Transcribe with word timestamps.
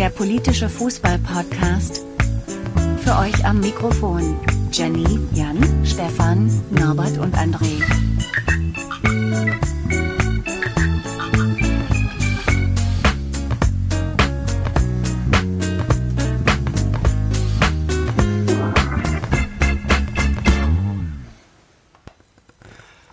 der 0.00 0.08
politische 0.08 0.70
Fußball-Podcast. 0.70 2.06
Für 3.04 3.18
euch 3.18 3.44
am 3.44 3.60
Mikrofon 3.60 4.40
Jenny, 4.72 5.18
Jan, 5.34 5.58
Stefan, 5.84 6.50
Norbert 6.70 7.18
und 7.18 7.34
André. 7.36 7.82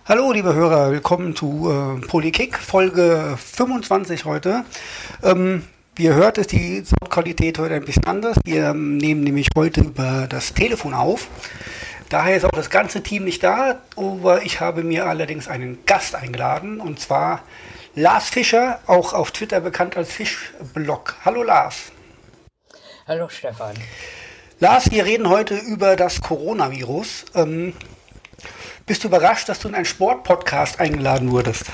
Hallo, 0.06 0.32
liebe 0.32 0.54
Hörer, 0.54 0.92
willkommen 0.92 1.36
zu 1.36 1.68
äh, 1.70 2.06
Polykick, 2.06 2.56
Folge 2.56 3.36
25 3.36 4.24
heute. 4.24 4.64
Ähm, 5.22 5.64
wie 5.98 6.04
ihr 6.04 6.14
hört, 6.14 6.38
ist 6.38 6.52
die 6.52 6.84
Soundqualität 6.84 7.58
heute 7.58 7.74
ein 7.74 7.84
bisschen 7.84 8.04
anders. 8.04 8.36
Wir 8.44 8.72
nehmen 8.72 9.24
nämlich 9.24 9.48
heute 9.56 9.80
über 9.80 10.28
das 10.28 10.54
Telefon 10.54 10.94
auf. 10.94 11.26
Daher 12.08 12.36
ist 12.36 12.44
auch 12.44 12.52
das 12.52 12.70
ganze 12.70 13.02
Team 13.02 13.24
nicht 13.24 13.42
da, 13.42 13.80
aber 13.96 14.42
ich 14.42 14.60
habe 14.60 14.84
mir 14.84 15.06
allerdings 15.06 15.48
einen 15.48 15.84
Gast 15.86 16.14
eingeladen 16.14 16.80
und 16.80 17.00
zwar 17.00 17.42
Lars 17.96 18.28
Fischer, 18.28 18.78
auch 18.86 19.12
auf 19.12 19.32
Twitter 19.32 19.60
bekannt 19.60 19.96
als 19.96 20.12
Fischblog. 20.12 21.16
Hallo 21.24 21.42
Lars. 21.42 21.90
Hallo 23.08 23.28
Stefan. 23.28 23.74
Lars, 24.60 24.92
wir 24.92 25.04
reden 25.04 25.28
heute 25.28 25.56
über 25.56 25.96
das 25.96 26.20
Coronavirus. 26.20 27.24
Ähm, 27.34 27.74
bist 28.86 29.02
du 29.02 29.08
überrascht, 29.08 29.48
dass 29.48 29.58
du 29.58 29.68
in 29.68 29.74
einen 29.74 29.84
Sportpodcast 29.84 30.78
eingeladen 30.78 31.32
wurdest? 31.32 31.66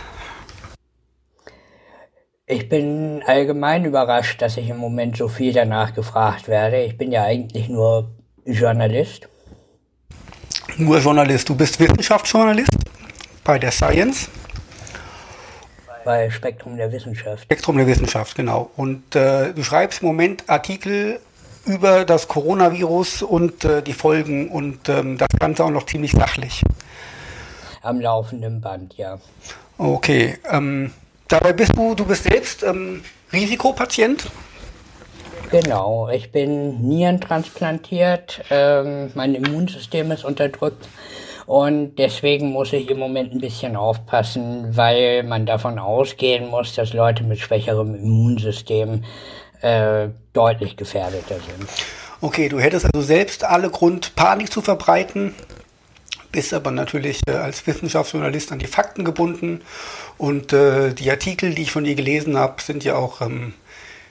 Ich 2.47 2.69
bin 2.69 3.23
allgemein 3.27 3.87
überrascht, 3.87 4.43
dass 4.43 4.59
ich 4.59 4.69
im 4.69 4.77
Moment 4.77 5.17
so 5.17 5.29
viel 5.29 5.55
danach 5.55 5.95
gefragt 5.95 6.47
werde. 6.47 6.83
Ich 6.83 6.99
bin 6.99 7.11
ja 7.11 7.25
eigentlich 7.25 7.71
nur 7.71 8.11
Journalist. 8.45 9.29
Nur 10.77 10.99
Journalist. 10.99 11.49
Du 11.49 11.55
bist 11.55 11.81
Wissenschaftsjournalist 11.81 12.71
bei 13.45 13.59
der 13.59 13.71
Science. 13.71 14.29
Bei 16.05 16.31
Spektrum 16.31 16.77
der 16.77 16.93
Wissenschaft. 16.93 17.45
Spektrum 17.45 17.79
der 17.79 17.87
Wissenschaft, 17.87 18.35
genau. 18.35 18.71
Und 18.77 19.17
äh, 19.17 19.55
du 19.55 19.63
schreibst 19.63 20.03
im 20.03 20.09
Moment 20.09 20.45
Artikel 20.47 21.21
über 21.65 22.05
das 22.05 22.29
Coronavirus 22.29 23.23
und 23.23 23.65
äh, 23.65 23.83
die 23.83 23.95
Folgen 23.95 24.51
und 24.51 24.91
ähm, 24.91 25.17
das 25.17 25.29
Ganze 25.41 25.65
auch 25.65 25.71
noch 25.71 25.87
ziemlich 25.87 26.13
sachlich 26.13 26.63
am 27.85 28.01
laufenden 28.01 28.61
Band, 28.61 28.95
ja. 28.97 29.19
Okay. 29.79 30.39
Ähm, 30.51 30.93
dabei 31.35 31.53
bist 31.53 31.77
du, 31.77 31.95
du 31.95 32.05
bist 32.05 32.25
selbst 32.25 32.63
ähm, 32.63 33.03
Risikopatient? 33.33 34.31
Genau, 35.51 36.09
ich 36.09 36.31
bin 36.33 36.81
nierentransplantiert, 36.89 38.45
ähm, 38.51 39.11
mein 39.15 39.35
Immunsystem 39.35 40.11
ist 40.11 40.25
unterdrückt 40.25 40.89
und 41.47 41.97
deswegen 41.97 42.51
muss 42.51 42.73
ich 42.73 42.89
im 42.89 42.99
Moment 42.99 43.33
ein 43.33 43.41
bisschen 43.41 43.77
aufpassen, 43.77 44.77
weil 44.77 45.23
man 45.23 45.45
davon 45.45 45.79
ausgehen 45.79 46.49
muss, 46.49 46.75
dass 46.75 46.93
Leute 46.93 47.25
mit 47.25 47.39
schwächerem 47.41 47.95
Immunsystem 47.95 49.05
äh, 49.61 50.09
deutlich 50.33 50.77
gefährdeter 50.77 51.37
sind. 51.37 51.69
Okay, 52.21 52.49
du 52.49 52.59
hättest 52.59 52.87
also 52.87 53.03
selbst 53.03 53.45
alle 53.45 53.71
Grund, 53.71 54.15
Panik 54.15 54.51
zu 54.53 54.61
verbreiten 54.61 55.35
bist 56.35 56.53
aber 56.53 56.73
natürlich 56.73 57.21
äh, 57.29 57.31
als 57.31 57.65
Wissenschaftsjournalist 57.67 58.51
an 58.51 58.59
die 58.59 58.67
Fakten 58.67 59.05
gebunden. 59.05 59.63
Und 60.25 60.55
äh, 60.55 60.95
die 60.95 61.11
Artikel, 61.11 61.55
die 61.55 61.61
ich 61.61 61.71
von 61.71 61.85
dir 61.85 61.95
gelesen 61.95 62.39
habe, 62.39 62.63
sind 62.63 62.83
ja 62.83 62.97
auch 62.97 63.21
ähm, 63.21 63.53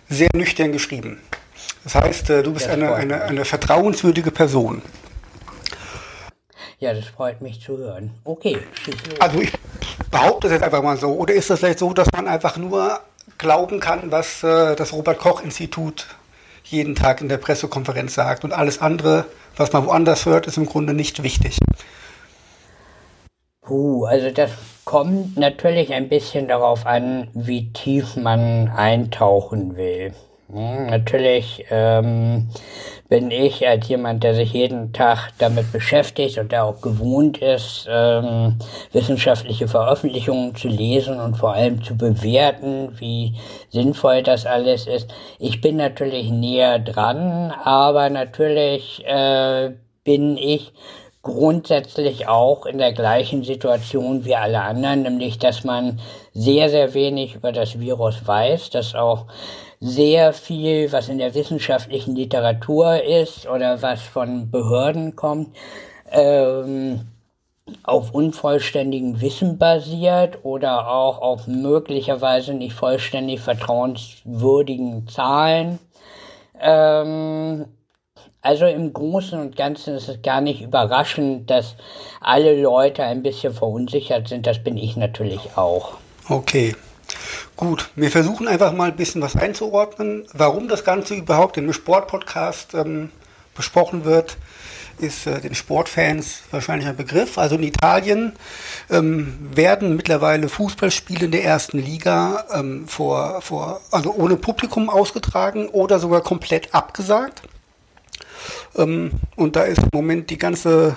sehr 0.08 0.30
nüchtern 0.36 0.72
geschrieben. 0.72 1.20
Das 1.84 1.96
heißt, 1.96 2.30
äh, 2.30 2.44
du 2.44 2.54
bist 2.54 2.68
eine, 2.68 2.94
eine, 2.94 3.24
eine 3.24 3.46
vertrauenswürdige 3.46 4.30
Person. 4.30 4.84
Ja, 6.78 6.94
das 6.94 7.06
freut 7.06 7.42
mich 7.42 7.62
zu 7.62 7.80
hören. 7.80 8.12
Okay. 8.26 8.60
Also 9.18 9.42
ich 9.42 9.52
behaupte 10.12 10.46
es 10.46 10.54
jetzt 10.54 10.62
einfach 10.62 10.84
mal 10.84 10.98
so. 10.98 11.14
Oder 11.14 11.34
ist 11.34 11.50
das 11.50 11.58
vielleicht 11.58 11.80
so, 11.80 11.94
dass 11.94 12.12
man 12.12 12.28
einfach 12.28 12.58
nur 12.58 13.00
glauben 13.40 13.80
kann, 13.80 14.12
was 14.12 14.44
äh, 14.44 14.76
das 14.76 14.94
Robert 14.94 15.18
Koch 15.18 15.44
Institut 15.44 16.06
jeden 16.64 16.94
Tag 16.94 17.22
in 17.22 17.28
der 17.28 17.38
Pressekonferenz 17.38 18.14
sagt 18.14 18.44
und 18.44 18.54
alles 18.54 18.82
andere, 18.82 19.26
was 19.58 19.74
man 19.74 19.88
woanders 19.88 20.28
hört, 20.28 20.46
ist 20.46 20.58
im 20.58 20.68
Grunde 20.68 20.94
nicht 20.94 21.24
wichtig. 21.24 21.58
Puh, 23.64 24.06
also 24.06 24.30
das 24.30 24.52
kommt 24.94 25.38
natürlich 25.38 25.92
ein 25.92 26.08
bisschen 26.08 26.48
darauf 26.48 26.86
an, 26.86 27.28
wie 27.34 27.74
tief 27.74 28.16
man 28.16 28.70
eintauchen 28.70 29.76
will. 29.76 30.14
Hm, 30.52 30.86
natürlich 30.86 31.66
ähm, 31.72 32.48
bin 33.10 33.32
ich 33.32 33.68
als 33.68 33.88
jemand, 33.88 34.24
der 34.24 34.36
sich 34.36 34.54
jeden 34.54 34.94
Tag 34.94 35.32
damit 35.40 35.72
beschäftigt 35.72 36.38
und 36.38 36.52
der 36.52 36.66
auch 36.66 36.80
gewohnt 36.80 37.40
ist, 37.40 37.88
ähm, 37.90 38.60
wissenschaftliche 38.92 39.68
Veröffentlichungen 39.68 40.54
zu 40.54 40.68
lesen 40.68 41.20
und 41.20 41.38
vor 41.38 41.54
allem 41.54 41.84
zu 41.84 41.98
bewerten, 41.98 42.90
wie 43.00 43.34
sinnvoll 43.72 44.22
das 44.22 44.46
alles 44.46 44.86
ist. 44.86 45.12
Ich 45.40 45.60
bin 45.60 45.78
natürlich 45.78 46.30
näher 46.30 46.78
dran, 46.78 47.52
aber 47.64 48.12
natürlich 48.12 49.04
äh, 49.08 49.72
bin 50.04 50.38
ich 50.38 50.72
grundsätzlich 51.24 52.28
auch 52.28 52.66
in 52.66 52.78
der 52.78 52.92
gleichen 52.94 53.44
Situation 53.44 54.26
wie 54.26 54.36
alle 54.36 54.62
anderen, 54.62 55.04
nämlich 55.04 55.40
dass 55.40 55.64
man 55.64 56.00
sehr, 56.34 56.70
sehr 56.70 56.94
wenig 56.94 57.36
über 57.36 57.52
das 57.54 57.80
Virus 57.80 58.28
weiß, 58.28 58.70
dass 58.70 58.94
auch 58.94 59.26
sehr 59.80 60.34
viel, 60.34 60.92
was 60.92 61.10
in 61.10 61.18
der 61.18 61.34
wissenschaftlichen 61.34 62.16
Literatur 62.16 63.02
ist 63.04 63.48
oder 63.48 63.82
was 63.82 64.02
von 64.02 64.52
Behörden 64.52 65.16
kommt, 65.16 65.56
ähm, 66.12 67.08
auf 67.84 68.14
unvollständigem 68.14 69.22
Wissen 69.22 69.58
basiert 69.58 70.40
oder 70.44 70.90
auch 70.90 71.22
auf 71.22 71.48
möglicherweise 71.48 72.54
nicht 72.54 72.74
vollständig 72.74 73.40
vertrauenswürdigen 73.40 75.08
Zahlen. 75.08 75.80
Ähm, 76.60 77.66
also 78.44 78.66
im 78.66 78.92
Großen 78.92 79.40
und 79.40 79.56
Ganzen 79.56 79.96
ist 79.96 80.10
es 80.10 80.22
gar 80.22 80.42
nicht 80.42 80.62
überraschend, 80.62 81.50
dass 81.50 81.76
alle 82.20 82.62
Leute 82.62 83.04
ein 83.04 83.24
bisschen 83.24 83.54
verunsichert 83.54 84.28
sind. 84.28 84.46
Das 84.46 84.62
bin 84.62 84.78
ich 84.78 84.98
natürlich 84.98 85.56
auch. 85.56 85.94
Okay. 86.28 86.76
Gut, 87.56 87.90
wir 87.96 88.12
versuchen 88.12 88.48
einfach 88.48 88.74
mal 88.74 88.90
ein 88.90 88.98
bisschen 88.98 89.22
was 89.22 89.36
einzuordnen. 89.38 90.28
Warum 90.34 90.68
das 90.68 90.84
Ganze 90.84 91.16
überhaupt 91.16 91.58
einem 91.58 91.72
Sportpodcast 91.72 92.74
ähm, 92.74 93.12
besprochen 93.56 94.04
wird, 94.04 94.38
ist 94.98 95.26
äh, 95.26 95.40
den 95.40 95.56
Sportfans 95.56 96.44
wahrscheinlich 96.52 96.90
ein 96.90 96.98
Begriff. 96.98 97.38
Also 97.38 97.56
in 97.56 97.64
Italien 97.64 98.34
ähm, 98.90 99.38
werden 99.54 99.96
mittlerweile 99.96 100.50
Fußballspiele 100.50 101.26
in 101.26 101.32
der 101.32 101.46
ersten 101.46 101.80
Liga 101.80 102.46
ähm, 102.54 102.88
vor, 102.90 103.42
vor, 103.42 103.80
also 103.92 104.14
ohne 104.14 104.36
Publikum 104.36 104.90
ausgetragen 104.90 105.70
oder 105.70 106.00
sogar 106.00 106.22
komplett 106.22 106.74
abgesagt. 106.74 107.44
Ähm, 108.76 109.12
und 109.36 109.56
da 109.56 109.64
ist 109.64 109.80
im 109.80 109.90
Moment 109.94 110.30
die 110.30 110.38
ganze 110.38 110.96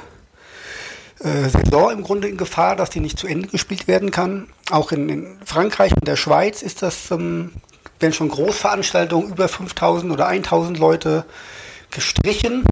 äh, 1.21 1.49
Saison 1.49 1.91
im 1.93 2.03
Grunde 2.03 2.29
in 2.29 2.37
Gefahr, 2.37 2.77
dass 2.77 2.91
die 2.91 3.01
nicht 3.01 3.19
zu 3.19 3.27
Ende 3.27 3.49
gespielt 3.49 3.89
werden 3.89 4.11
kann. 4.11 4.49
Auch 4.71 4.93
in, 4.93 5.09
in 5.09 5.39
Frankreich 5.45 5.93
und 5.93 6.07
der 6.07 6.17
Schweiz 6.17 6.62
ist 6.62 6.83
das, 6.83 7.11
ähm, 7.11 7.53
wenn 8.01 8.12
schon 8.12 8.29
Großveranstaltungen 8.29 9.31
über 9.31 9.49
5000 9.49 10.12
oder 10.12 10.27
1000 10.27 10.79
Leute 10.79 11.25
gestrichen. 11.91 12.65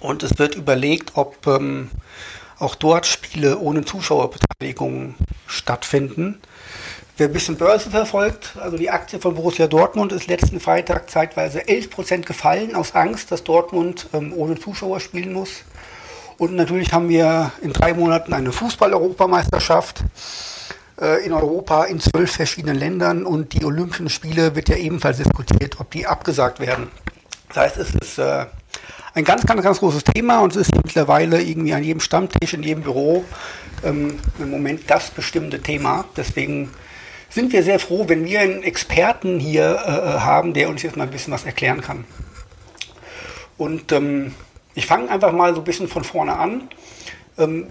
Und 0.00 0.24
es 0.24 0.38
wird 0.38 0.56
überlegt, 0.56 1.12
ob 1.14 1.46
ähm, 1.46 1.90
auch 2.58 2.74
dort 2.74 3.06
Spiele 3.06 3.58
ohne 3.58 3.84
Zuschauerbeteiligung 3.84 5.14
stattfinden. 5.46 6.40
Wer 7.18 7.26
ein 7.26 7.32
bisschen 7.32 7.56
Börse 7.56 7.90
verfolgt, 7.90 8.56
also 8.58 8.78
die 8.78 8.88
Aktie 8.88 9.18
von 9.18 9.34
Borussia 9.34 9.66
Dortmund 9.66 10.12
ist 10.12 10.28
letzten 10.28 10.60
Freitag 10.60 11.10
zeitweise 11.10 11.60
11% 11.60 12.22
gefallen, 12.22 12.74
aus 12.74 12.94
Angst, 12.94 13.30
dass 13.30 13.44
Dortmund 13.44 14.08
ähm, 14.14 14.32
ohne 14.34 14.58
Zuschauer 14.58 14.98
spielen 14.98 15.34
muss. 15.34 15.64
Und 16.38 16.56
natürlich 16.56 16.94
haben 16.94 17.10
wir 17.10 17.52
in 17.60 17.74
drei 17.74 17.92
Monaten 17.92 18.32
eine 18.32 18.50
Fußball-Europameisterschaft 18.50 20.02
äh, 21.02 21.22
in 21.26 21.34
Europa 21.34 21.84
in 21.84 22.00
zwölf 22.00 22.32
verschiedenen 22.32 22.76
Ländern 22.76 23.26
und 23.26 23.52
die 23.52 23.66
Olympischen 23.66 24.08
Spiele 24.08 24.56
wird 24.56 24.70
ja 24.70 24.76
ebenfalls 24.76 25.18
diskutiert, 25.18 25.80
ob 25.80 25.90
die 25.90 26.06
abgesagt 26.06 26.60
werden. 26.60 26.88
Das 27.48 27.58
heißt, 27.58 27.76
es 27.76 27.94
ist 27.94 28.18
äh, 28.18 28.46
ein 29.12 29.24
ganz, 29.24 29.44
ganz, 29.44 29.62
ganz 29.62 29.80
großes 29.80 30.04
Thema 30.04 30.40
und 30.40 30.56
es 30.56 30.68
ist 30.68 30.74
mittlerweile 30.74 31.42
irgendwie 31.42 31.74
an 31.74 31.84
jedem 31.84 32.00
Stammtisch, 32.00 32.54
in 32.54 32.62
jedem 32.62 32.82
Büro 32.82 33.22
ähm, 33.84 34.18
im 34.38 34.50
Moment 34.50 34.84
das 34.88 35.10
bestimmte 35.10 35.60
Thema. 35.60 36.06
Deswegen 36.16 36.70
sind 37.32 37.52
wir 37.52 37.62
sehr 37.62 37.78
froh, 37.78 38.04
wenn 38.08 38.26
wir 38.26 38.40
einen 38.40 38.62
Experten 38.62 39.40
hier 39.40 39.82
äh, 39.84 40.20
haben, 40.20 40.52
der 40.52 40.68
uns 40.68 40.82
jetzt 40.82 40.96
mal 40.96 41.04
ein 41.04 41.10
bisschen 41.10 41.32
was 41.32 41.44
erklären 41.44 41.80
kann. 41.80 42.04
Und 43.56 43.90
ähm, 43.92 44.34
ich 44.74 44.86
fange 44.86 45.10
einfach 45.10 45.32
mal 45.32 45.54
so 45.54 45.60
ein 45.60 45.64
bisschen 45.64 45.88
von 45.88 46.04
vorne 46.04 46.36
an. 46.36 46.68
Ähm, 47.38 47.68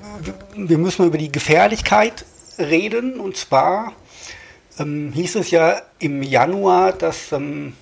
wir 0.55 0.77
müssen 0.77 1.05
über 1.05 1.17
die 1.17 1.31
Gefährlichkeit 1.31 2.25
reden. 2.57 3.19
Und 3.19 3.37
zwar 3.37 3.93
ähm, 4.79 5.11
hieß 5.13 5.35
es 5.35 5.51
ja 5.51 5.81
im 5.99 6.23
Januar, 6.23 6.93
dass 6.93 7.31
ähm, 7.31 7.73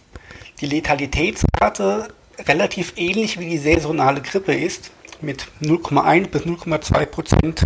die 0.60 0.66
Letalitätsrate 0.66 2.10
relativ 2.48 2.94
ähnlich 2.98 3.40
wie 3.40 3.50
die 3.50 3.58
saisonale 3.58 4.22
Grippe 4.22 4.54
ist, 4.54 4.92
mit 5.22 5.48
0,1 5.62 6.28
bis 6.28 6.42
0,2 6.44 7.06
Prozent 7.06 7.64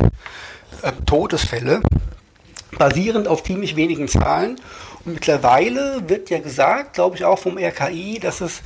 äh, 0.81 0.91
Todesfälle, 1.05 1.81
basierend 2.77 3.27
auf 3.27 3.43
ziemlich 3.43 3.75
wenigen 3.75 4.07
Zahlen. 4.07 4.59
Und 5.05 5.13
mittlerweile 5.13 6.07
wird 6.07 6.29
ja 6.29 6.39
gesagt, 6.39 6.93
glaube 6.93 7.15
ich 7.15 7.25
auch 7.25 7.39
vom 7.39 7.57
RKI, 7.57 8.19
dass 8.19 8.41
es 8.41 8.61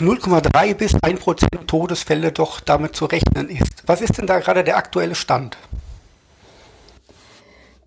0,3 0.00 0.74
bis 0.74 0.94
1 1.02 1.20
Prozent 1.20 1.68
Todesfälle 1.68 2.32
doch 2.32 2.60
damit 2.60 2.96
zu 2.96 3.04
rechnen 3.04 3.48
ist. 3.48 3.84
Was 3.86 4.00
ist 4.00 4.18
denn 4.18 4.26
da 4.26 4.38
gerade 4.40 4.64
der 4.64 4.76
aktuelle 4.76 5.14
Stand? 5.14 5.56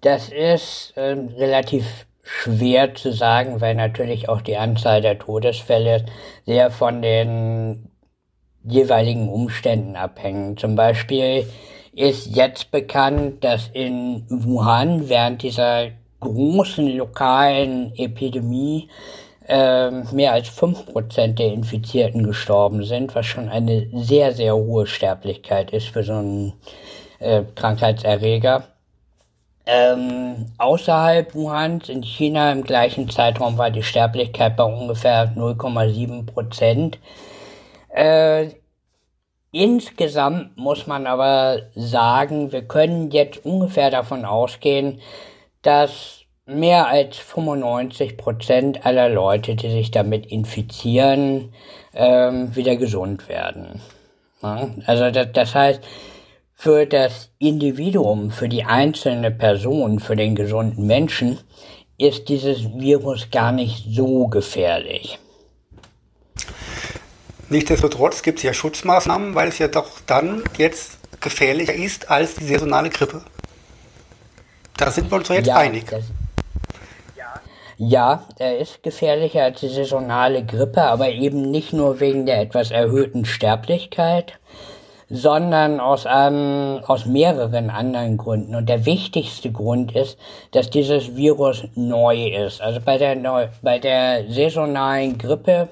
Das 0.01 0.29
ist 0.29 0.93
äh, 0.95 1.15
relativ 1.37 1.85
schwer 2.23 2.95
zu 2.95 3.11
sagen, 3.11 3.61
weil 3.61 3.75
natürlich 3.75 4.29
auch 4.29 4.41
die 4.41 4.57
Anzahl 4.57 5.01
der 5.01 5.19
Todesfälle 5.19 6.05
sehr 6.45 6.71
von 6.71 7.01
den 7.01 7.89
jeweiligen 8.63 9.29
Umständen 9.29 9.95
abhängen. 9.95 10.57
Zum 10.57 10.75
Beispiel 10.75 11.45
ist 11.95 12.35
jetzt 12.35 12.71
bekannt, 12.71 13.43
dass 13.43 13.69
in 13.73 14.25
Wuhan 14.29 15.09
während 15.09 15.43
dieser 15.43 15.89
großen 16.19 16.87
lokalen 16.97 17.93
Epidemie 17.95 18.89
äh, 19.47 19.91
mehr 19.91 20.33
als 20.33 20.47
5% 20.49 21.35
der 21.35 21.53
Infizierten 21.53 22.23
gestorben 22.23 22.83
sind, 22.83 23.13
was 23.13 23.25
schon 23.25 23.49
eine 23.49 23.87
sehr, 23.93 24.31
sehr 24.33 24.55
hohe 24.55 24.87
Sterblichkeit 24.87 25.71
ist 25.71 25.89
für 25.89 26.03
so 26.03 26.13
einen 26.13 26.53
äh, 27.19 27.43
Krankheitserreger. 27.55 28.63
Ähm, 29.65 30.47
außerhalb 30.57 31.33
Wuhans 31.35 31.87
in 31.87 32.03
China 32.03 32.51
im 32.51 32.63
gleichen 32.63 33.09
Zeitraum 33.09 33.57
war 33.57 33.71
die 33.71 33.83
Sterblichkeit 33.83 34.57
bei 34.57 34.63
ungefähr 34.63 35.33
0,7 35.35 36.25
Prozent. 36.25 36.99
Äh, 37.89 38.49
insgesamt 39.53 40.57
muss 40.57 40.87
man 40.87 41.07
aber 41.07 41.61
sagen, 41.75 42.51
wir 42.51 42.63
können 42.63 43.11
jetzt 43.11 43.45
ungefähr 43.45 43.89
davon 43.89 44.25
ausgehen, 44.25 44.99
dass 45.61 46.21
mehr 46.45 46.87
als 46.87 47.17
95 47.17 48.17
Prozent 48.17 48.85
aller 48.85 49.07
Leute, 49.07 49.55
die 49.55 49.69
sich 49.69 49.91
damit 49.91 50.25
infizieren, 50.25 51.53
ähm, 51.93 52.53
wieder 52.55 52.75
gesund 52.75 53.29
werden. 53.29 53.79
Ja? 54.41 54.69
Also 54.85 55.11
das, 55.11 55.27
das 55.31 55.55
heißt, 55.55 55.81
für 56.53 56.85
das 56.85 57.29
Individuum, 57.37 58.31
für 58.31 58.49
die 58.49 58.63
einzelne 58.63 59.31
Person, 59.31 59.99
für 59.99 60.15
den 60.15 60.35
gesunden 60.35 60.87
Menschen 60.87 61.37
ist 61.97 62.27
dieses 62.27 62.73
Virus 62.73 63.29
gar 63.29 63.51
nicht 63.51 63.85
so 63.87 64.27
gefährlich. 64.27 65.19
Nichtsdestotrotz 67.49 68.21
gibt 68.21 68.39
es 68.39 68.43
ja 68.43 68.53
Schutzmaßnahmen, 68.53 69.35
weil 69.35 69.49
es 69.49 69.59
ja 69.59 69.67
doch 69.67 69.89
dann 70.05 70.43
jetzt 70.57 70.97
gefährlicher 71.19 71.73
ist 71.73 72.09
als 72.09 72.35
die 72.35 72.45
saisonale 72.45 72.89
Grippe. 72.89 73.23
Da 74.77 74.91
sind 74.91 75.11
wir 75.11 75.17
uns 75.17 75.27
doch 75.27 75.35
jetzt 75.35 75.47
ja, 75.47 75.57
einig. 75.57 75.85
Das, 75.89 76.03
ja, 77.77 78.23
er 78.37 78.59
ist 78.59 78.83
gefährlicher 78.83 79.43
als 79.43 79.59
die 79.59 79.67
saisonale 79.67 80.45
Grippe, 80.45 80.83
aber 80.83 81.09
eben 81.09 81.49
nicht 81.49 81.73
nur 81.73 81.99
wegen 81.99 82.25
der 82.25 82.39
etwas 82.39 82.71
erhöhten 82.71 83.25
Sterblichkeit, 83.25 84.33
sondern 85.09 85.79
aus, 85.79 86.05
einem, 86.05 86.83
aus 86.85 87.05
mehreren 87.05 87.69
anderen 87.69 88.17
Gründen. 88.17 88.55
Und 88.55 88.69
der 88.69 88.85
wichtigste 88.85 89.51
Grund 89.51 89.95
ist, 89.95 90.17
dass 90.51 90.69
dieses 90.69 91.15
Virus 91.15 91.63
neu 91.75 92.27
ist. 92.27 92.61
Also 92.61 92.79
bei 92.79 92.97
der, 92.97 93.15
neu, 93.15 93.47
bei 93.61 93.79
der 93.79 94.29
saisonalen 94.29 95.17
Grippe, 95.17 95.69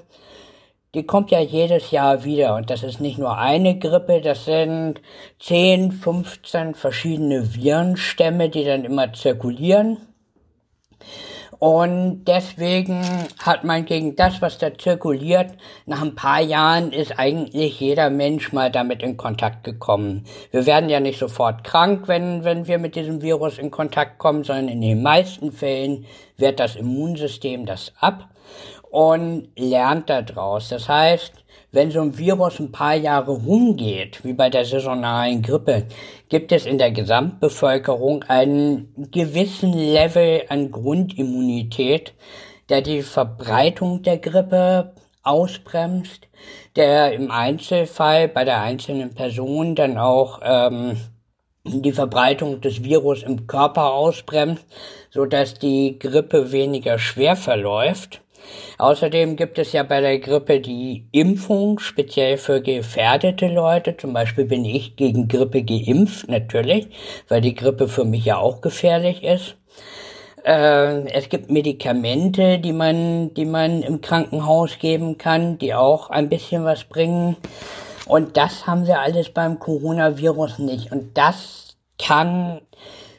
die 0.94 1.04
kommt 1.04 1.32
ja 1.32 1.40
jedes 1.40 1.92
Jahr 1.92 2.24
wieder. 2.24 2.56
Und 2.56 2.70
das 2.70 2.84
ist 2.84 3.00
nicht 3.00 3.18
nur 3.18 3.38
eine 3.38 3.80
Grippe, 3.80 4.22
das 4.22 4.46
sind 4.46 5.02
10, 5.40 5.92
15 5.92 6.76
verschiedene 6.76 7.56
Virenstämme, 7.56 8.50
die 8.50 8.66
dann 8.66 8.84
immer 8.84 9.14
zirkulieren. 9.14 9.98
Und 11.60 12.26
deswegen 12.26 13.04
hat 13.38 13.64
man 13.64 13.86
gegen 13.86 14.16
das, 14.16 14.42
was 14.42 14.58
da 14.58 14.76
zirkuliert, 14.76 15.52
nach 15.86 16.02
ein 16.02 16.16
paar 16.16 16.42
Jahren 16.42 16.92
ist 16.92 17.20
eigentlich 17.20 17.80
jeder 17.80 18.10
Mensch 18.10 18.52
mal 18.52 18.72
damit 18.72 19.04
in 19.04 19.16
Kontakt 19.16 19.64
gekommen. 19.64 20.26
Wir 20.50 20.66
werden 20.66 20.90
ja 20.90 21.00
nicht 21.00 21.20
sofort 21.20 21.64
krank, 21.64 22.08
wenn, 22.08 22.44
wenn 22.44 22.66
wir 22.66 22.80
mit 22.80 22.96
diesem 22.96 23.22
Virus 23.22 23.60
in 23.60 23.70
Kontakt 23.70 24.18
kommen, 24.18 24.44
sondern 24.44 24.70
in 24.70 24.82
den 24.82 25.04
meisten 25.04 25.52
Fällen 25.52 26.06
wehrt 26.36 26.60
das 26.60 26.76
Immunsystem 26.76 27.68
das 27.68 27.94
ab 28.00 28.31
und 28.92 29.48
lernt 29.58 30.10
daraus. 30.10 30.70
Das 30.70 30.88
heißt, 30.88 31.34
wenn 31.72 31.90
so 31.90 32.02
ein 32.02 32.18
Virus 32.18 32.60
ein 32.60 32.72
paar 32.72 32.96
Jahre 32.96 33.32
rumgeht, 33.32 34.24
wie 34.26 34.34
bei 34.34 34.50
der 34.50 34.66
saisonalen 34.66 35.42
Grippe, 35.42 35.86
gibt 36.28 36.52
es 36.52 36.66
in 36.66 36.78
der 36.78 36.92
Gesamtbevölkerung 36.92 38.24
einen 38.24 38.94
gewissen 39.12 39.74
Level 39.74 40.44
an 40.50 40.70
Grundimmunität, 40.70 42.14
der 42.68 42.82
die 42.82 43.02
Verbreitung 43.02 44.04
der 44.04 44.18
Grippe 44.18 44.94
ausbremst, 45.24 46.28
der 46.76 47.14
im 47.14 47.32
Einzelfall 47.32 48.28
bei 48.28 48.44
der 48.44 48.60
einzelnen 48.62 49.14
Person 49.14 49.76
dann 49.76 49.98
auch 49.98 50.42
ähm, 50.44 50.98
die 51.64 51.94
Verbreitung 51.94 52.60
des 52.60 52.84
Virus 52.84 53.24
im 53.24 53.48
Körper 53.48 53.94
ausbremst, 53.94 54.66
so 55.10 55.26
dass 55.26 55.54
die 55.54 55.98
Grippe 56.00 56.52
weniger 56.52 57.00
schwer 57.00 57.36
verläuft. 57.38 58.22
Außerdem 58.78 59.36
gibt 59.36 59.60
es 59.60 59.72
ja 59.74 59.84
bei 59.84 60.02
der 60.02 60.20
Grippe 60.20 60.60
die 60.60 61.08
Impfung 61.12 61.80
speziell 61.80 62.38
für 62.38 62.62
gefährdete 62.62 63.48
Leute. 63.48 63.96
Zum 63.98 64.14
Beispiel 64.14 64.46
bin 64.46 64.66
ich 64.66 64.96
gegen 64.96 65.28
Grippe 65.28 65.64
geimpft, 65.64 66.28
natürlich, 66.28 66.88
weil 67.28 67.42
die 67.42 67.56
Grippe 67.56 67.88
für 67.88 68.06
mich 68.06 68.26
ja 68.26 68.38
auch 68.38 68.62
gefährlich 68.62 69.24
ist. 69.24 69.58
Äh, 70.44 71.08
es 71.12 71.30
gibt 71.30 71.52
Medikamente, 71.52 72.60
die 72.60 72.74
man, 72.74 73.34
die 73.34 73.46
man 73.46 73.84
im 73.84 74.02
Krankenhaus 74.02 74.80
geben 74.80 75.18
kann, 75.18 75.58
die 75.58 75.74
auch 75.74 76.10
ein 76.10 76.30
bisschen 76.30 76.64
was 76.64 76.84
bringen. 76.84 77.38
Und 78.08 78.38
das 78.38 78.66
haben 78.68 78.88
wir 78.88 79.00
alles 79.00 79.30
beim 79.30 79.60
Coronavirus 79.60 80.60
nicht. 80.60 80.92
Und 80.92 81.18
das 81.18 81.78
kann 82.00 82.62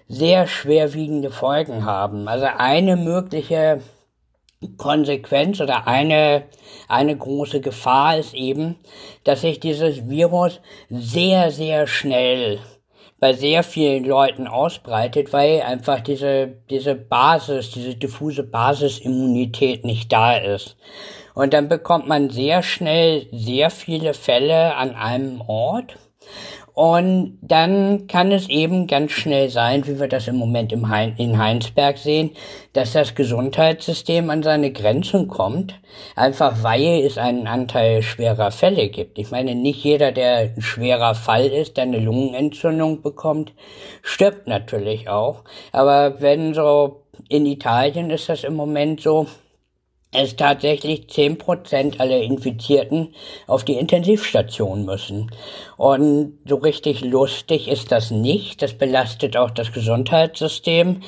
sehr 0.09 0.47
schwerwiegende 0.47 1.31
Folgen 1.31 1.85
haben. 1.85 2.29
Also 2.29 2.47
eine 2.59 2.97
mögliche 2.97 3.81
Konsequenz 4.77 5.61
oder 5.61 5.87
eine, 5.87 6.45
eine 6.89 7.17
große 7.17 7.61
Gefahr 7.61 8.19
ist 8.19 8.35
eben, 8.35 8.77
dass 9.25 9.43
sich 9.43 9.61
dieses 9.61 10.09
Virus 10.09 10.61
sehr, 10.89 11.51
sehr 11.51 11.87
schnell 11.87 12.61
bei 13.23 13.35
sehr 13.35 13.63
vielen 13.63 14.05
Leuten 14.05 14.49
ausbreitet, 14.49 15.33
weil 15.33 15.63
einfach 15.63 16.01
diese, 16.01 16.57
diese 16.71 16.97
Basis, 16.97 17.71
diese 17.71 17.95
diffuse 17.95 18.43
Basisimmunität 18.43 19.85
nicht 19.85 20.13
da 20.13 20.37
ist. 20.37 20.77
Und 21.35 21.55
dann 21.55 21.69
bekommt 21.69 22.09
man 22.09 22.31
sehr 22.31 22.65
schnell 22.65 23.29
sehr 23.31 23.71
viele 23.71 24.13
Fälle 24.15 24.75
an 24.75 24.97
einem 24.97 25.41
Ort. 25.41 25.97
Und 26.75 27.39
dann 27.43 28.07
kann 28.07 28.33
es 28.33 28.49
eben 28.49 28.87
ganz 28.87 29.13
schnell 29.13 29.51
sein, 29.51 29.87
wie 29.87 30.01
wir 30.01 30.09
das 30.09 30.27
im 30.27 30.37
Moment 30.37 30.73
im 30.73 30.89
hein 30.89 31.15
in 31.19 31.37
Heinsberg 31.37 31.99
sehen, 31.99 32.31
dass 32.73 32.93
das 32.95 33.15
Gesundheitssystem 33.15 34.31
an 34.31 34.43
seine 34.43 34.73
Grenzen 34.73 35.29
kommt, 35.29 35.79
einfach 36.17 36.63
weil 36.63 37.05
es 37.05 37.19
einen 37.19 37.47
Anteil 37.47 38.03
schwerer 38.03 38.51
Fälle 38.51 38.89
gibt. 38.89 39.19
Ich 39.19 39.31
meine, 39.31 39.55
nicht 39.55 39.85
jeder, 39.85 40.13
der 40.13 40.37
ein 40.57 40.63
schwerer 40.63 41.15
Fall 41.15 41.47
ist, 41.47 41.77
der 41.77 41.85
eine 41.85 41.99
Lungenentzündung 41.99 43.03
bekommt, 43.03 43.53
stirbt 44.01 44.47
natürlich 44.47 45.11
auch. 45.11 45.45
Aber 45.73 46.23
wenn 46.23 46.55
so 46.55 47.03
in 47.29 47.45
Italien 47.45 48.09
ist 48.09 48.31
das 48.31 48.45
im 48.45 48.55
Moment 48.55 49.03
so, 49.03 49.27
es 50.13 50.37
tatsächlich 50.37 51.09
zehn 51.09 51.39
Prozent 51.39 51.99
aller 51.99 52.21
Infizierten 52.21 53.15
auf 53.47 53.65
die 53.65 53.75
Intensivstation 53.75 54.85
müssen. 54.85 55.31
Und 55.77 56.39
so 56.45 56.57
richtig 56.57 57.01
lustig 57.01 57.67
ist 57.67 57.91
das 57.91 58.11
nicht. 58.11 58.61
Das 58.63 58.75
belastet 58.75 59.37
auch 59.37 59.51
das 59.51 59.73
Gesundheitssystem. 59.73 61.01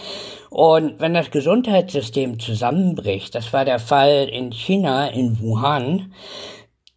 Und 0.48 1.00
wenn 1.00 1.14
das 1.14 1.30
Gesundheitssystem 1.30 2.38
zusammenbricht, 2.38 3.34
das 3.34 3.52
war 3.52 3.64
der 3.64 3.78
Fall 3.78 4.28
in 4.30 4.52
China, 4.52 5.08
in 5.08 5.38
Wuhan, 5.40 6.12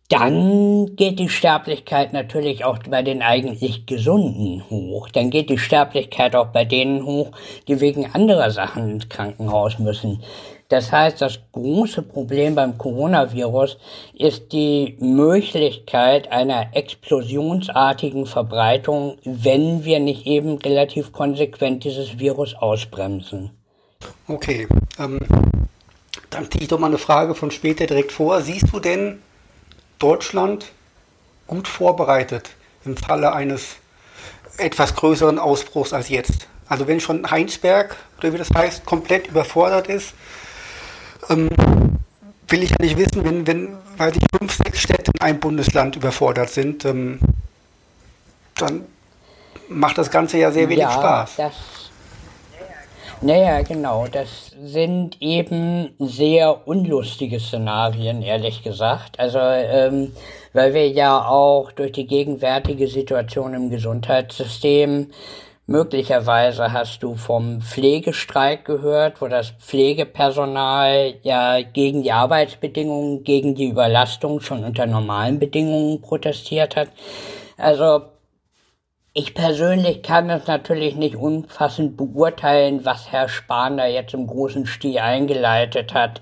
dann 0.10 0.96
geht 0.96 1.20
die 1.20 1.28
Sterblichkeit 1.28 2.14
natürlich 2.14 2.64
auch 2.64 2.78
bei 2.90 3.02
den 3.02 3.22
eigentlich 3.22 3.86
Gesunden 3.86 4.64
hoch. 4.70 5.10
Dann 5.10 5.30
geht 5.30 5.50
die 5.50 5.58
Sterblichkeit 5.58 6.34
auch 6.34 6.48
bei 6.48 6.64
denen 6.64 7.06
hoch, 7.06 7.32
die 7.68 7.82
wegen 7.82 8.06
anderer 8.06 8.52
Sachen 8.52 8.90
ins 8.90 9.10
Krankenhaus 9.10 9.80
müssen. 9.80 10.24
Das 10.70 10.92
heißt, 10.92 11.22
das 11.22 11.40
große 11.54 12.02
Problem 12.02 12.56
beim 12.56 12.78
Coronavirus 12.78 13.78
ist 14.14 14.52
die 14.52 14.98
Möglichkeit 15.00 16.30
einer 16.32 16.76
explosionsartigen 16.76 18.26
Verbreitung, 18.26 19.18
wenn 19.24 19.86
wir 19.86 20.00
nicht 20.00 20.26
eben 20.26 20.58
relativ 20.58 21.14
konsequent 21.14 21.86
dieses 21.86 22.20
Virus 22.20 22.54
ausbremsen. 22.54 23.52
Okay. 24.28 24.68
Ähm, 25.00 25.20
Dann 26.30 26.52
ziehe 26.52 26.64
ich 26.64 26.68
doch 26.68 26.80
mal 26.80 26.88
eine 26.88 26.98
Frage 26.98 27.34
von 27.34 27.52
später 27.52 27.88
direkt 27.88 28.12
vor. 28.12 28.42
Siehst 28.42 28.66
du 28.74 28.80
denn 28.82 29.22
Deutschland 30.00 30.66
gut 31.48 31.70
vorbereitet 31.70 32.50
im 32.84 32.98
Falle 32.98 33.32
eines 33.32 33.78
etwas 34.58 34.96
größeren 34.96 35.40
Ausbruchs 35.40 35.94
als 35.94 36.10
jetzt? 36.10 36.48
Also 36.68 36.88
wenn 36.88 37.00
schon 37.00 37.32
Heinsberg, 37.32 37.96
oder 38.18 38.34
wie 38.34 38.38
das 38.38 38.50
heißt, 38.54 38.86
komplett 38.86 39.28
überfordert 39.28 39.88
ist, 39.88 40.14
ähm, 41.30 41.50
will 42.48 42.64
ich 42.64 42.70
ja 42.72 42.78
nicht 42.80 42.98
wissen, 42.98 43.24
wenn, 43.24 43.46
wenn, 43.48 43.78
weil 43.98 44.14
sich 44.14 44.24
fünf, 44.38 44.54
sechs 44.54 44.80
Städte 44.80 45.12
in 45.14 45.22
einem 45.22 45.40
Bundesland 45.40 45.96
überfordert 45.96 46.50
sind, 46.50 46.86
ähm, 46.86 47.20
dann 48.56 48.86
macht 49.70 49.98
das 49.98 50.10
Ganze 50.10 50.38
ja 50.38 50.52
sehr 50.52 50.70
wenig 50.70 50.80
ja, 50.80 50.92
Spaß. 50.92 51.36
Das, 51.38 51.54
naja, 53.22 53.62
genau. 53.62 54.08
Das 54.08 54.52
sind 54.64 55.22
eben 55.22 55.94
sehr 56.00 56.68
unlustige 56.68 57.40
Szenarien, 57.40 58.22
ehrlich 58.22 58.64
gesagt. 58.64 59.20
Also, 59.20 59.40
ähm, 59.40 60.14
weil 60.54 60.74
wir 60.74 60.88
ja 60.90 61.28
auch 61.28 61.72
durch 61.72 61.92
die 61.92 62.08
gegenwärtige 62.08 62.88
Situation 62.88 63.54
im 63.54 63.70
Gesundheitssystem 63.70 65.12
Möglicherweise 65.70 66.72
hast 66.72 67.04
du 67.04 67.16
vom 67.16 67.60
Pflegestreik 67.60 68.64
gehört, 68.64 69.22
wo 69.22 69.28
das 69.28 69.50
Pflegepersonal 69.50 71.16
ja 71.24 71.62
gegen 71.62 72.04
die 72.04 72.14
Arbeitsbedingungen, 72.14 73.26
gegen 73.26 73.54
die 73.54 73.68
Überlastung 73.68 74.40
schon 74.40 74.64
unter 74.64 74.86
normalen 74.86 75.40
Bedingungen 75.40 76.00
protestiert 76.00 76.78
hat. 76.78 76.88
Also 77.58 78.04
ich 79.12 79.34
persönlich 79.34 80.04
kann 80.04 80.30
es 80.30 80.48
natürlich 80.48 80.96
nicht 80.96 81.18
umfassend 81.18 81.98
beurteilen, 81.98 82.86
was 82.86 83.12
Herr 83.12 83.28
Spahn 83.28 83.76
da 83.76 83.88
jetzt 83.88 84.14
im 84.14 84.26
großen 84.26 84.68
Stil 84.68 85.00
eingeleitet 85.00 85.94
hat, 85.94 86.22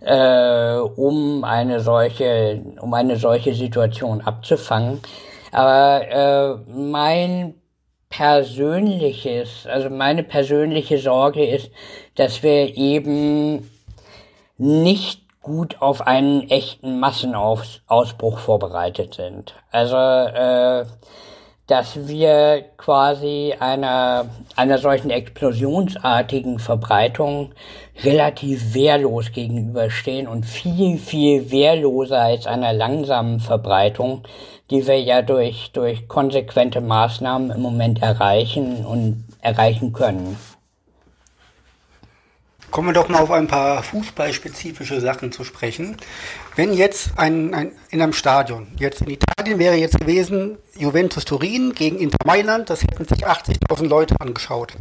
äh, 0.00 0.78
um 0.78 1.44
eine 1.44 1.78
solche, 1.78 2.60
um 2.80 2.92
eine 2.94 3.18
solche 3.18 3.54
Situation 3.54 4.20
abzufangen. 4.20 5.00
Aber 5.52 6.08
äh, 6.08 6.72
mein 6.72 7.59
persönliches, 8.10 9.66
also 9.66 9.88
meine 9.88 10.22
persönliche 10.22 10.98
Sorge 10.98 11.46
ist, 11.46 11.70
dass 12.16 12.42
wir 12.42 12.76
eben 12.76 13.70
nicht 14.58 15.22
gut 15.40 15.80
auf 15.80 16.06
einen 16.06 16.50
echten 16.50 17.00
Massenausbruch 17.00 18.38
vorbereitet 18.38 19.14
sind. 19.14 19.54
Also, 19.70 19.96
äh, 19.96 20.84
dass 21.66 22.08
wir 22.08 22.64
quasi 22.76 23.54
einer, 23.58 24.26
einer 24.56 24.78
solchen 24.78 25.10
explosionsartigen 25.10 26.58
Verbreitung 26.58 27.54
relativ 28.02 28.74
wehrlos 28.74 29.30
gegenüberstehen 29.30 30.26
und 30.26 30.44
viel, 30.44 30.98
viel 30.98 31.52
wehrloser 31.52 32.20
als 32.20 32.48
einer 32.48 32.72
langsamen 32.72 33.38
Verbreitung, 33.38 34.24
die 34.70 34.86
wir 34.86 35.00
ja 35.00 35.22
durch, 35.22 35.70
durch 35.72 36.08
konsequente 36.08 36.80
Maßnahmen 36.80 37.50
im 37.50 37.60
Moment 37.60 38.00
erreichen 38.00 38.86
und 38.86 39.24
erreichen 39.42 39.92
können. 39.92 40.36
Kommen 42.70 42.88
wir 42.88 42.92
doch 42.92 43.08
mal 43.08 43.22
auf 43.22 43.32
ein 43.32 43.48
paar 43.48 43.82
fußballspezifische 43.82 45.00
Sachen 45.00 45.32
zu 45.32 45.42
sprechen. 45.42 45.96
Wenn 46.54 46.72
jetzt 46.72 47.18
ein, 47.18 47.52
ein, 47.52 47.72
in 47.90 48.00
einem 48.00 48.12
Stadion, 48.12 48.68
jetzt 48.78 49.00
in 49.02 49.10
Italien 49.10 49.58
wäre 49.58 49.74
jetzt 49.74 49.98
gewesen 49.98 50.56
Juventus 50.78 51.24
Turin 51.24 51.72
gegen 51.74 51.98
Inter 51.98 52.24
Mailand, 52.24 52.70
das 52.70 52.82
hätten 52.82 53.08
sich 53.08 53.26
80.000 53.26 53.88
Leute 53.88 54.14
angeschaut. 54.20 54.74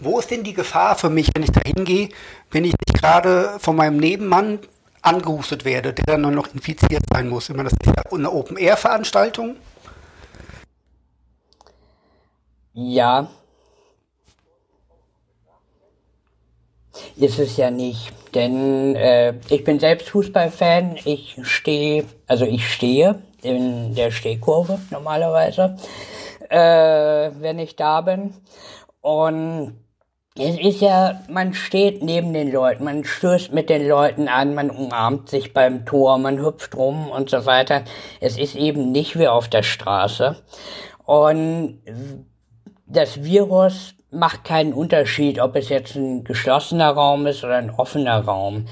Wo 0.00 0.18
ist 0.18 0.32
denn 0.32 0.42
die 0.42 0.54
Gefahr 0.54 0.96
für 0.96 1.10
mich, 1.10 1.30
wenn 1.34 1.44
ich 1.44 1.52
da 1.52 1.60
hingehe, 1.64 2.08
wenn 2.50 2.64
ich 2.64 2.72
nicht 2.72 3.00
gerade 3.00 3.56
von 3.60 3.76
meinem 3.76 3.98
Nebenmann 3.98 4.58
angehustet 5.02 5.64
werde, 5.64 5.92
der 5.92 6.18
dann 6.18 6.34
noch 6.34 6.52
infiziert 6.52 7.02
sein 7.12 7.28
muss. 7.28 7.48
Immer 7.48 7.64
das 7.64 7.72
ist 7.72 7.86
ja 7.86 8.02
eine 8.10 8.30
Open-Air-Veranstaltung. 8.30 9.56
Ja. 12.74 13.28
Ist 17.16 17.38
es 17.38 17.56
ja 17.56 17.70
nicht, 17.70 18.12
denn 18.34 18.94
äh, 18.96 19.34
ich 19.48 19.64
bin 19.64 19.80
selbst 19.80 20.10
Fußballfan. 20.10 20.98
Ich 21.04 21.36
stehe, 21.42 22.04
also 22.26 22.44
ich 22.44 22.72
stehe 22.72 23.22
in 23.42 23.94
der 23.94 24.10
Stehkurve 24.10 24.80
normalerweise, 24.90 25.76
äh, 26.48 27.30
wenn 27.40 27.58
ich 27.58 27.76
da 27.76 28.00
bin. 28.00 28.34
Und 29.00 29.74
es 30.38 30.58
ist 30.58 30.80
ja, 30.80 31.20
man 31.28 31.52
steht 31.52 32.02
neben 32.02 32.32
den 32.32 32.52
Leuten, 32.52 32.84
man 32.84 33.04
stößt 33.04 33.52
mit 33.52 33.68
den 33.68 33.86
Leuten 33.86 34.28
an, 34.28 34.54
man 34.54 34.70
umarmt 34.70 35.28
sich 35.28 35.52
beim 35.52 35.84
Tor, 35.84 36.18
man 36.18 36.38
hüpft 36.38 36.76
rum 36.76 37.10
und 37.10 37.28
so 37.30 37.44
weiter. 37.44 37.82
Es 38.20 38.38
ist 38.38 38.54
eben 38.54 38.92
nicht 38.92 39.18
wie 39.18 39.28
auf 39.28 39.48
der 39.48 39.62
Straße. 39.62 40.36
Und 41.04 41.80
das 42.86 43.24
Virus 43.24 43.94
macht 44.10 44.44
keinen 44.44 44.72
Unterschied, 44.72 45.40
ob 45.40 45.56
es 45.56 45.68
jetzt 45.68 45.96
ein 45.96 46.24
geschlossener 46.24 46.90
Raum 46.90 47.26
ist 47.26 47.44
oder 47.44 47.56
ein 47.56 47.70
offener 47.70 48.20
Raum. 48.24 48.66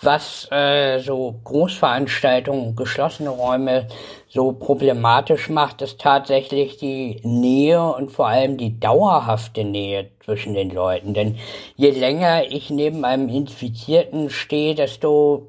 Was 0.00 0.46
äh, 0.52 1.00
so 1.00 1.34
Großveranstaltungen, 1.42 2.76
geschlossene 2.76 3.30
Räume 3.30 3.88
so 4.28 4.52
problematisch 4.52 5.48
macht, 5.48 5.82
ist 5.82 6.00
tatsächlich 6.00 6.76
die 6.76 7.20
Nähe 7.24 7.82
und 7.82 8.12
vor 8.12 8.28
allem 8.28 8.58
die 8.58 8.78
dauerhafte 8.78 9.64
Nähe 9.64 10.10
zwischen 10.24 10.54
den 10.54 10.70
Leuten. 10.70 11.14
Denn 11.14 11.36
je 11.74 11.90
länger 11.90 12.44
ich 12.44 12.70
neben 12.70 13.04
einem 13.04 13.28
Infizierten 13.28 14.30
stehe, 14.30 14.76
desto 14.76 15.48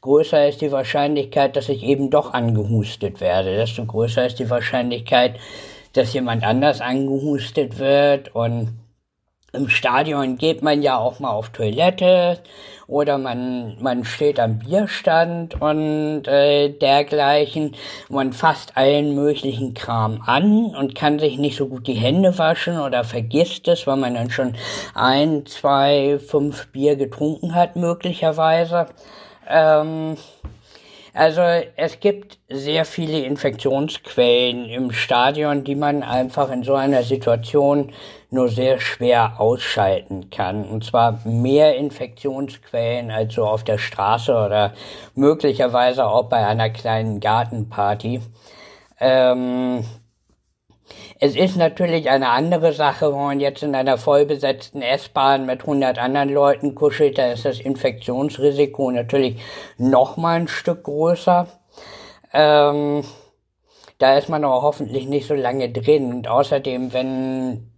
größer 0.00 0.48
ist 0.48 0.62
die 0.62 0.72
Wahrscheinlichkeit, 0.72 1.54
dass 1.56 1.68
ich 1.68 1.82
eben 1.82 2.08
doch 2.08 2.32
angehustet 2.32 3.20
werde. 3.20 3.54
Desto 3.54 3.84
größer 3.84 4.24
ist 4.24 4.38
die 4.38 4.48
Wahrscheinlichkeit, 4.48 5.34
dass 5.92 6.14
jemand 6.14 6.42
anders 6.42 6.80
angehustet 6.80 7.78
wird 7.78 8.34
und 8.34 8.78
im 9.52 9.68
Stadion 9.68 10.38
geht 10.38 10.62
man 10.62 10.82
ja 10.82 10.96
auch 10.96 11.18
mal 11.18 11.30
auf 11.30 11.50
Toilette 11.50 12.38
oder 12.86 13.18
man, 13.18 13.76
man 13.80 14.04
steht 14.04 14.40
am 14.40 14.58
Bierstand 14.58 15.60
und 15.60 16.26
äh, 16.26 16.70
dergleichen. 16.70 17.76
Man 18.08 18.32
fasst 18.32 18.76
allen 18.76 19.14
möglichen 19.14 19.74
Kram 19.74 20.22
an 20.26 20.74
und 20.74 20.94
kann 20.94 21.18
sich 21.18 21.38
nicht 21.38 21.56
so 21.56 21.68
gut 21.68 21.86
die 21.86 21.94
Hände 21.94 22.36
waschen 22.36 22.80
oder 22.80 23.04
vergisst 23.04 23.68
es, 23.68 23.86
weil 23.86 23.96
man 23.96 24.14
dann 24.14 24.30
schon 24.30 24.54
ein, 24.94 25.46
zwei, 25.46 26.18
fünf 26.18 26.68
Bier 26.68 26.96
getrunken 26.96 27.54
hat 27.54 27.76
möglicherweise. 27.76 28.86
Ähm, 29.48 30.16
also 31.14 31.42
es 31.76 32.00
gibt 32.00 32.38
sehr 32.48 32.84
viele 32.84 33.20
Infektionsquellen 33.20 34.66
im 34.66 34.92
Stadion, 34.92 35.64
die 35.64 35.74
man 35.74 36.02
einfach 36.02 36.50
in 36.50 36.62
so 36.62 36.74
einer 36.74 37.02
Situation 37.02 37.92
nur 38.30 38.48
sehr 38.48 38.80
schwer 38.80 39.40
ausschalten 39.40 40.30
kann. 40.30 40.64
Und 40.64 40.84
zwar 40.84 41.20
mehr 41.24 41.76
Infektionsquellen 41.76 43.10
als 43.10 43.34
so 43.34 43.44
auf 43.44 43.64
der 43.64 43.78
Straße 43.78 44.32
oder 44.32 44.72
möglicherweise 45.14 46.06
auch 46.06 46.28
bei 46.28 46.46
einer 46.46 46.70
kleinen 46.70 47.18
Gartenparty. 47.18 48.20
Ähm, 49.00 49.84
es 51.22 51.36
ist 51.36 51.56
natürlich 51.56 52.08
eine 52.08 52.30
andere 52.30 52.72
Sache, 52.72 53.12
wenn 53.12 53.20
man 53.20 53.40
jetzt 53.40 53.62
in 53.62 53.74
einer 53.74 53.98
vollbesetzten 53.98 54.80
S-Bahn 54.80 55.44
mit 55.44 55.60
100 55.60 55.98
anderen 55.98 56.30
Leuten 56.30 56.74
kuschelt, 56.74 57.18
da 57.18 57.32
ist 57.32 57.44
das 57.44 57.60
Infektionsrisiko 57.60 58.90
natürlich 58.90 59.38
noch 59.76 60.16
mal 60.16 60.40
ein 60.40 60.48
Stück 60.48 60.84
größer. 60.84 61.46
Ähm, 62.32 63.04
da 63.98 64.16
ist 64.16 64.30
man 64.30 64.44
aber 64.44 64.62
hoffentlich 64.62 65.06
nicht 65.06 65.28
so 65.28 65.34
lange 65.34 65.70
drin. 65.70 66.10
Und 66.10 66.26
außerdem, 66.26 66.94
wenn, 66.94 67.70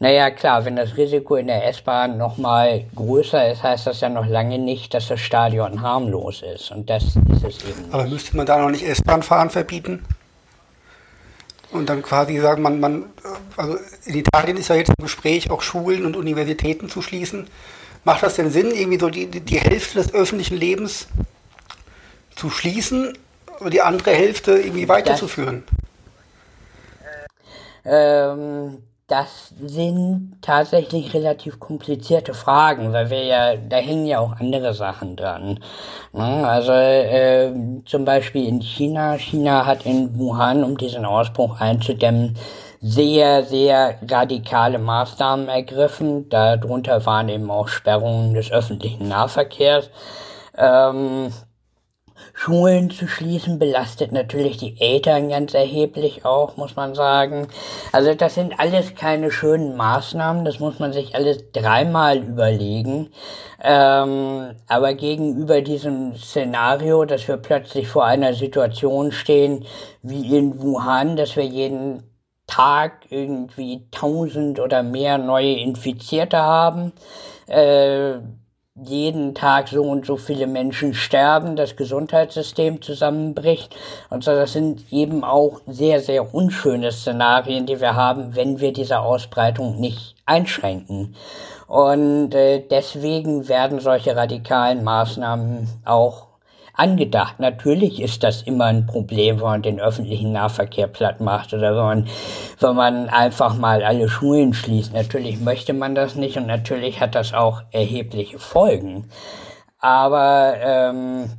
naja 0.00 0.30
klar, 0.32 0.64
wenn 0.64 0.74
das 0.74 0.96
Risiko 0.96 1.36
in 1.36 1.46
der 1.46 1.68
S-Bahn 1.68 2.18
noch 2.18 2.36
mal 2.36 2.84
größer 2.96 3.52
ist, 3.52 3.62
heißt 3.62 3.86
das 3.86 4.00
ja 4.00 4.08
noch 4.08 4.26
lange 4.26 4.58
nicht, 4.58 4.92
dass 4.92 5.06
das 5.06 5.20
Stadion 5.20 5.82
harmlos 5.82 6.42
ist. 6.42 6.72
Und 6.72 6.90
das 6.90 7.04
ist 7.04 7.44
es 7.44 7.64
eben. 7.64 7.82
Nicht. 7.82 7.94
Aber 7.94 8.06
müsste 8.06 8.36
man 8.36 8.44
da 8.44 8.58
noch 8.58 8.70
nicht 8.70 8.84
S-Bahn 8.84 9.22
fahren 9.22 9.50
verbieten? 9.50 10.04
Und 11.72 11.88
dann 11.88 12.02
quasi 12.02 12.38
sagen, 12.38 12.62
man, 12.62 12.80
man, 12.80 13.06
also 13.56 13.78
in 14.04 14.14
Italien 14.14 14.56
ist 14.56 14.68
ja 14.68 14.76
jetzt 14.76 14.90
im 14.96 15.02
Gespräch, 15.02 15.50
auch 15.50 15.62
Schulen 15.62 16.06
und 16.06 16.16
Universitäten 16.16 16.88
zu 16.88 17.02
schließen. 17.02 17.48
Macht 18.04 18.22
das 18.22 18.34
denn 18.34 18.50
Sinn, 18.50 18.70
irgendwie 18.70 18.98
so 18.98 19.10
die, 19.10 19.26
die 19.26 19.58
Hälfte 19.58 19.98
des 19.98 20.12
öffentlichen 20.12 20.56
Lebens 20.56 21.08
zu 22.36 22.50
schließen 22.50 23.16
und 23.60 23.72
die 23.72 23.80
andere 23.80 24.10
Hälfte 24.12 24.52
irgendwie 24.52 24.88
weiterzuführen? 24.88 25.64
Ähm, 27.84 28.82
das 29.12 29.52
sind 29.62 30.38
tatsächlich 30.40 31.12
relativ 31.12 31.60
komplizierte 31.60 32.32
Fragen, 32.32 32.94
weil 32.94 33.10
wir 33.10 33.22
ja, 33.24 33.56
da 33.56 33.76
hängen 33.76 34.06
ja 34.06 34.20
auch 34.20 34.40
andere 34.40 34.72
Sachen 34.72 35.16
dran. 35.16 35.60
Ne? 36.14 36.48
Also 36.48 36.72
äh, 36.72 37.52
zum 37.84 38.06
Beispiel 38.06 38.48
in 38.48 38.62
China, 38.62 39.18
China 39.18 39.66
hat 39.66 39.84
in 39.84 40.18
Wuhan, 40.18 40.64
um 40.64 40.78
diesen 40.78 41.04
Ausbruch 41.04 41.60
einzudämmen, 41.60 42.38
sehr, 42.80 43.42
sehr 43.44 43.96
radikale 44.08 44.78
Maßnahmen 44.78 45.46
ergriffen. 45.48 46.30
Darunter 46.30 47.04
waren 47.04 47.28
eben 47.28 47.50
auch 47.50 47.68
Sperrungen 47.68 48.32
des 48.32 48.50
öffentlichen 48.50 49.08
Nahverkehrs. 49.08 49.90
Ähm, 50.56 51.34
Schulen 52.34 52.90
zu 52.90 53.06
schließen 53.06 53.58
belastet 53.58 54.12
natürlich 54.12 54.56
die 54.56 54.80
Eltern 54.80 55.28
ganz 55.28 55.54
erheblich 55.54 56.24
auch, 56.24 56.56
muss 56.56 56.76
man 56.76 56.94
sagen. 56.94 57.48
Also 57.92 58.14
das 58.14 58.34
sind 58.34 58.58
alles 58.58 58.94
keine 58.94 59.30
schönen 59.30 59.76
Maßnahmen, 59.76 60.44
das 60.44 60.58
muss 60.58 60.78
man 60.78 60.92
sich 60.92 61.14
alles 61.14 61.52
dreimal 61.52 62.18
überlegen. 62.18 63.10
Ähm, 63.62 64.56
aber 64.66 64.94
gegenüber 64.94 65.60
diesem 65.60 66.16
Szenario, 66.16 67.04
dass 67.04 67.28
wir 67.28 67.36
plötzlich 67.36 67.86
vor 67.88 68.04
einer 68.04 68.34
Situation 68.34 69.12
stehen 69.12 69.64
wie 70.02 70.36
in 70.36 70.60
Wuhan, 70.60 71.16
dass 71.16 71.36
wir 71.36 71.44
jeden 71.44 72.02
Tag 72.46 73.06
irgendwie 73.10 73.86
tausend 73.90 74.58
oder 74.58 74.82
mehr 74.82 75.16
neue 75.18 75.54
Infizierte 75.54 76.38
haben, 76.38 76.92
äh, 77.46 78.14
jeden 78.74 79.34
Tag 79.34 79.68
so 79.68 79.82
und 79.82 80.06
so 80.06 80.16
viele 80.16 80.46
Menschen 80.46 80.94
sterben, 80.94 81.56
das 81.56 81.76
Gesundheitssystem 81.76 82.80
zusammenbricht. 82.80 83.76
Und 84.08 84.24
so, 84.24 84.32
das 84.32 84.52
sind 84.52 84.90
eben 84.90 85.24
auch 85.24 85.60
sehr, 85.66 86.00
sehr 86.00 86.34
unschöne 86.34 86.90
Szenarien, 86.90 87.66
die 87.66 87.80
wir 87.80 87.94
haben, 87.94 88.34
wenn 88.34 88.60
wir 88.60 88.72
diese 88.72 89.00
Ausbreitung 89.00 89.78
nicht 89.78 90.14
einschränken. 90.24 91.14
Und 91.66 92.34
äh, 92.34 92.60
deswegen 92.60 93.48
werden 93.48 93.78
solche 93.80 94.16
radikalen 94.16 94.84
Maßnahmen 94.84 95.68
auch 95.84 96.31
angedacht. 96.74 97.38
Natürlich 97.38 98.00
ist 98.00 98.22
das 98.22 98.42
immer 98.42 98.66
ein 98.66 98.86
Problem, 98.86 99.36
wenn 99.36 99.44
man 99.44 99.62
den 99.62 99.80
öffentlichen 99.80 100.32
Nahverkehr 100.32 100.86
platt 100.86 101.20
macht 101.20 101.52
oder 101.52 101.76
wenn 101.76 101.84
man, 101.84 102.08
wenn 102.60 102.76
man 102.76 103.08
einfach 103.08 103.56
mal 103.56 103.82
alle 103.82 104.08
Schulen 104.08 104.54
schließt. 104.54 104.92
Natürlich 104.92 105.40
möchte 105.40 105.72
man 105.72 105.94
das 105.94 106.14
nicht 106.14 106.36
und 106.36 106.46
natürlich 106.46 107.00
hat 107.00 107.14
das 107.14 107.34
auch 107.34 107.62
erhebliche 107.70 108.38
Folgen. 108.38 109.08
Aber 109.78 110.54
ähm, 110.60 111.30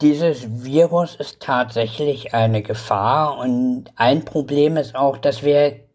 dieses 0.00 0.62
Virus 0.62 1.16
ist 1.16 1.40
tatsächlich 1.40 2.34
eine 2.34 2.62
Gefahr 2.62 3.38
und 3.38 3.86
ein 3.96 4.24
Problem 4.24 4.76
ist 4.76 4.94
auch, 4.94 5.16
dass 5.16 5.42
wir 5.42 5.85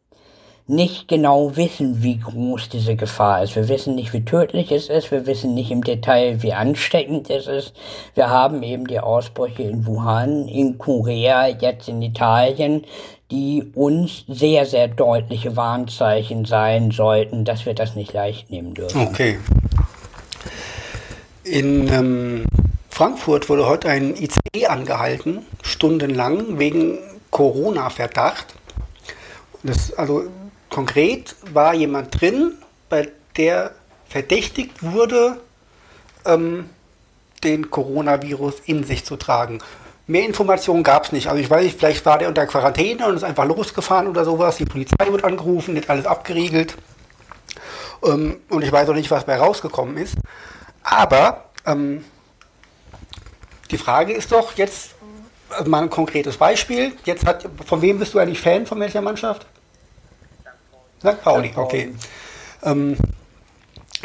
nicht 0.67 1.07
genau 1.07 1.55
wissen, 1.57 2.01
wie 2.03 2.19
groß 2.19 2.69
diese 2.69 2.95
Gefahr 2.95 3.43
ist. 3.43 3.55
Wir 3.55 3.67
wissen 3.67 3.95
nicht, 3.95 4.13
wie 4.13 4.23
tödlich 4.23 4.71
es 4.71 4.89
ist. 4.89 5.11
Wir 5.11 5.25
wissen 5.25 5.53
nicht 5.53 5.71
im 5.71 5.83
Detail, 5.83 6.41
wie 6.43 6.53
ansteckend 6.53 7.29
es 7.29 7.47
ist. 7.47 7.73
Wir 8.15 8.29
haben 8.29 8.63
eben 8.63 8.87
die 8.87 8.99
Ausbrüche 8.99 9.63
in 9.63 9.85
Wuhan, 9.85 10.47
in 10.47 10.77
Korea, 10.77 11.47
jetzt 11.47 11.89
in 11.89 12.01
Italien, 12.01 12.85
die 13.31 13.71
uns 13.73 14.25
sehr, 14.27 14.65
sehr 14.65 14.87
deutliche 14.87 15.55
Warnzeichen 15.55 16.45
sein 16.45 16.91
sollten, 16.91 17.45
dass 17.45 17.65
wir 17.65 17.73
das 17.73 17.95
nicht 17.95 18.13
leicht 18.13 18.51
nehmen 18.51 18.73
dürfen. 18.73 19.07
Okay. 19.07 19.39
In 21.43 21.87
ähm, 21.87 22.45
Frankfurt 22.89 23.49
wurde 23.49 23.67
heute 23.67 23.89
ein 23.89 24.15
ICE 24.15 24.67
angehalten, 24.67 25.45
stundenlang, 25.63 26.59
wegen 26.59 26.99
Corona-Verdacht. 27.31 28.47
Das, 29.63 29.93
also 29.93 30.25
Konkret 30.71 31.35
war 31.53 31.73
jemand 31.73 32.19
drin, 32.19 32.53
bei 32.89 33.09
der 33.35 33.71
verdächtigt 34.07 34.81
wurde, 34.81 35.37
ähm, 36.25 36.69
den 37.43 37.69
Coronavirus 37.69 38.61
in 38.65 38.83
sich 38.83 39.05
zu 39.05 39.17
tragen. 39.17 39.59
Mehr 40.07 40.25
Informationen 40.25 40.83
gab 40.83 41.05
es 41.05 41.11
nicht. 41.11 41.27
Also 41.27 41.41
ich 41.41 41.49
weiß 41.49 41.63
nicht, 41.63 41.77
vielleicht 41.77 42.05
war 42.05 42.17
der 42.17 42.29
unter 42.29 42.45
Quarantäne 42.47 43.05
und 43.05 43.15
ist 43.15 43.23
einfach 43.23 43.45
losgefahren 43.45 44.07
oder 44.07 44.23
sowas. 44.23 44.57
Die 44.57 44.65
Polizei 44.65 45.11
wird 45.11 45.23
angerufen, 45.23 45.75
wird 45.75 45.89
alles 45.89 46.05
abgeriegelt. 46.05 46.77
Ähm, 48.03 48.37
und 48.49 48.63
ich 48.63 48.71
weiß 48.71 48.87
auch 48.89 48.93
nicht, 48.93 49.11
was 49.11 49.25
bei 49.25 49.37
rausgekommen 49.37 49.97
ist. 49.97 50.15
Aber 50.83 51.45
ähm, 51.65 52.05
die 53.71 53.77
Frage 53.77 54.13
ist 54.13 54.31
doch 54.31 54.53
jetzt 54.55 54.95
also 55.49 55.69
mal 55.69 55.81
ein 55.81 55.89
konkretes 55.89 56.37
Beispiel. 56.37 56.93
Jetzt 57.03 57.25
hat, 57.25 57.45
von 57.65 57.81
wem 57.81 57.99
bist 57.99 58.13
du 58.13 58.19
eigentlich 58.19 58.39
Fan 58.39 58.65
von 58.65 58.79
welcher 58.79 59.01
Mannschaft? 59.01 59.45
St. 61.01 61.21
Pauli, 61.23 61.51
okay. 61.55 61.93
Ähm, 62.63 62.95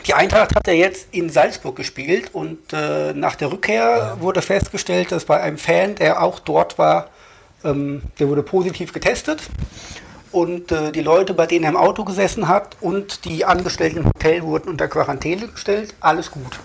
die 0.06 0.14
Eintracht 0.14 0.54
hat 0.54 0.66
ja 0.66 0.72
jetzt 0.72 1.08
in 1.12 1.28
Salzburg 1.28 1.76
gespielt 1.76 2.30
und 2.32 2.72
äh, 2.72 3.12
nach 3.12 3.34
der 3.36 3.52
Rückkehr 3.52 4.16
wurde 4.20 4.40
festgestellt, 4.40 5.12
dass 5.12 5.26
bei 5.26 5.40
einem 5.40 5.58
Fan, 5.58 5.94
der 5.96 6.22
auch 6.22 6.38
dort 6.38 6.78
war, 6.78 7.08
ähm, 7.64 8.02
der 8.18 8.28
wurde 8.28 8.42
positiv 8.42 8.92
getestet. 8.92 9.42
Und 10.32 10.72
äh, 10.72 10.92
die 10.92 11.02
Leute, 11.02 11.34
bei 11.34 11.46
denen 11.46 11.64
er 11.64 11.70
im 11.70 11.76
Auto 11.76 12.04
gesessen 12.04 12.48
hat 12.48 12.76
und 12.80 13.24
die 13.24 13.44
Angestellten 13.44 13.98
im 13.98 14.06
Hotel 14.06 14.42
wurden 14.42 14.68
unter 14.68 14.88
Quarantäne 14.88 15.48
gestellt, 15.48 15.94
alles 16.00 16.30
gut. 16.30 16.58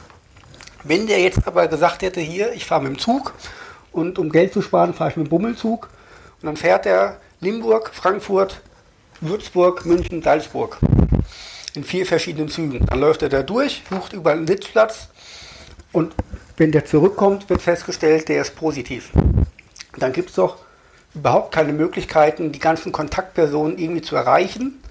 Wenn 0.84 1.08
der 1.08 1.20
jetzt 1.20 1.46
aber 1.46 1.68
gesagt 1.68 2.02
hätte, 2.02 2.22
hier, 2.22 2.54
ich 2.54 2.66
fahre 2.66 2.84
mit 2.84 2.94
dem 2.94 3.00
Zug 3.00 3.34
und 3.92 4.18
um 4.18 4.32
Geld 4.32 4.54
zu 4.54 4.62
sparen, 4.62 4.94
fahre 4.94 5.12
ich 5.12 5.18
mit 5.18 5.28
dem 5.28 5.30
Bummelzug 5.30 5.90
und 6.42 6.48
dann 6.48 6.58
fährt 6.58 6.86
er 6.86 7.18
Limburg, 7.40 7.92
Frankfurt, 7.94 8.62
Würzburg, 9.22 9.86
München, 9.86 10.22
Salzburg. 10.22 10.78
In 11.74 11.84
vier 11.84 12.06
verschiedenen 12.06 12.50
Zügen. 12.50 12.86
Dann 12.86 13.00
läuft 13.00 13.22
er 13.22 13.30
da 13.30 13.44
durch, 13.44 13.84
sucht 13.90 14.14
überall 14.14 14.38
einen 14.38 14.48
Sitzplatz 14.48 15.08
und 15.92 16.14
wenn 16.58 16.72
der 16.72 16.86
zurückkommt, 16.86 17.50
wird 17.50 17.62
festgestellt, 17.62 18.30
der 18.30 18.42
ist 18.42 18.56
positiv. 18.56 19.12
Dann 19.98 20.14
gibt 20.14 20.30
es 20.30 20.36
doch 20.36 20.58
überhaupt 21.14 21.54
keine 21.54 21.74
Möglichkeiten, 21.74 22.52
die 22.52 22.60
ganzen 22.60 22.92
Kontaktpersonen 22.92 23.78
irgendwie 23.78 24.02
zu 24.02 24.16
erreichen, 24.16 24.82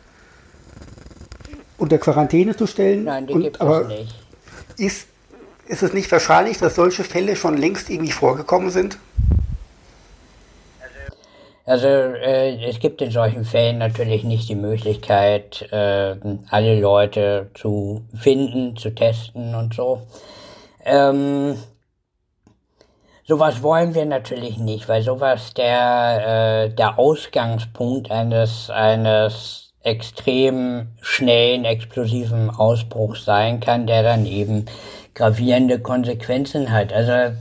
unter 1.78 1.98
Quarantäne 1.98 2.56
zu 2.56 2.66
stellen. 2.66 3.04
Nein, 3.04 3.26
die 3.26 3.34
gibt 3.34 3.60
es 3.60 3.86
nicht. 3.88 4.14
Ist, 4.76 5.06
ist 5.66 5.82
es 5.82 5.92
nicht 5.92 6.10
wahrscheinlich, 6.12 6.58
dass 6.58 6.74
solche 6.74 7.04
Fälle 7.04 7.36
schon 7.36 7.56
längst 7.56 7.88
irgendwie 7.90 8.12
vorgekommen 8.12 8.70
sind? 8.70 8.98
Also 11.70 11.86
äh, 11.86 12.68
es 12.68 12.80
gibt 12.80 13.00
in 13.00 13.12
solchen 13.12 13.44
Fällen 13.44 13.78
natürlich 13.78 14.24
nicht 14.24 14.48
die 14.48 14.56
Möglichkeit, 14.56 15.70
äh, 15.70 16.16
alle 16.48 16.80
Leute 16.80 17.50
zu 17.54 18.02
finden, 18.12 18.74
zu 18.76 18.92
testen 18.92 19.54
und 19.54 19.72
so. 19.72 20.02
Ähm, 20.84 21.54
sowas 23.22 23.62
wollen 23.62 23.94
wir 23.94 24.04
natürlich 24.04 24.58
nicht, 24.58 24.88
weil 24.88 25.02
sowas 25.02 25.54
der, 25.54 26.64
äh, 26.64 26.74
der 26.74 26.98
Ausgangspunkt 26.98 28.10
eines, 28.10 28.68
eines 28.68 29.72
extrem 29.84 30.88
schnellen, 31.00 31.64
explosiven 31.64 32.50
Ausbruchs 32.50 33.24
sein 33.24 33.60
kann, 33.60 33.86
der 33.86 34.02
dann 34.02 34.26
eben 34.26 34.66
gravierende 35.14 35.78
Konsequenzen 35.78 36.72
hat. 36.72 36.92
Also 36.92 37.36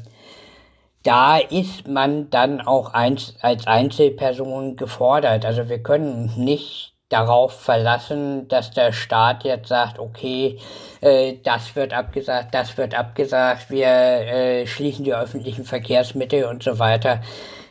da 1.03 1.37
ist 1.37 1.87
man 1.87 2.29
dann 2.29 2.61
auch 2.61 2.93
als 2.93 3.35
Einzelperson 3.41 4.75
gefordert. 4.75 5.45
Also 5.45 5.69
wir 5.69 5.81
können 5.81 6.33
nicht 6.35 6.93
darauf 7.09 7.59
verlassen, 7.59 8.47
dass 8.47 8.71
der 8.71 8.91
Staat 8.93 9.43
jetzt 9.43 9.67
sagt, 9.69 9.97
okay, 9.97 10.59
äh, 11.01 11.37
das 11.43 11.75
wird 11.75 11.93
abgesagt, 11.93 12.53
das 12.53 12.77
wird 12.77 12.93
abgesagt, 12.93 13.71
wir 13.71 13.87
äh, 13.87 14.67
schließen 14.67 15.03
die 15.03 15.13
öffentlichen 15.13 15.65
Verkehrsmittel 15.65 16.45
und 16.45 16.61
so 16.61 16.77
weiter. 16.77 17.21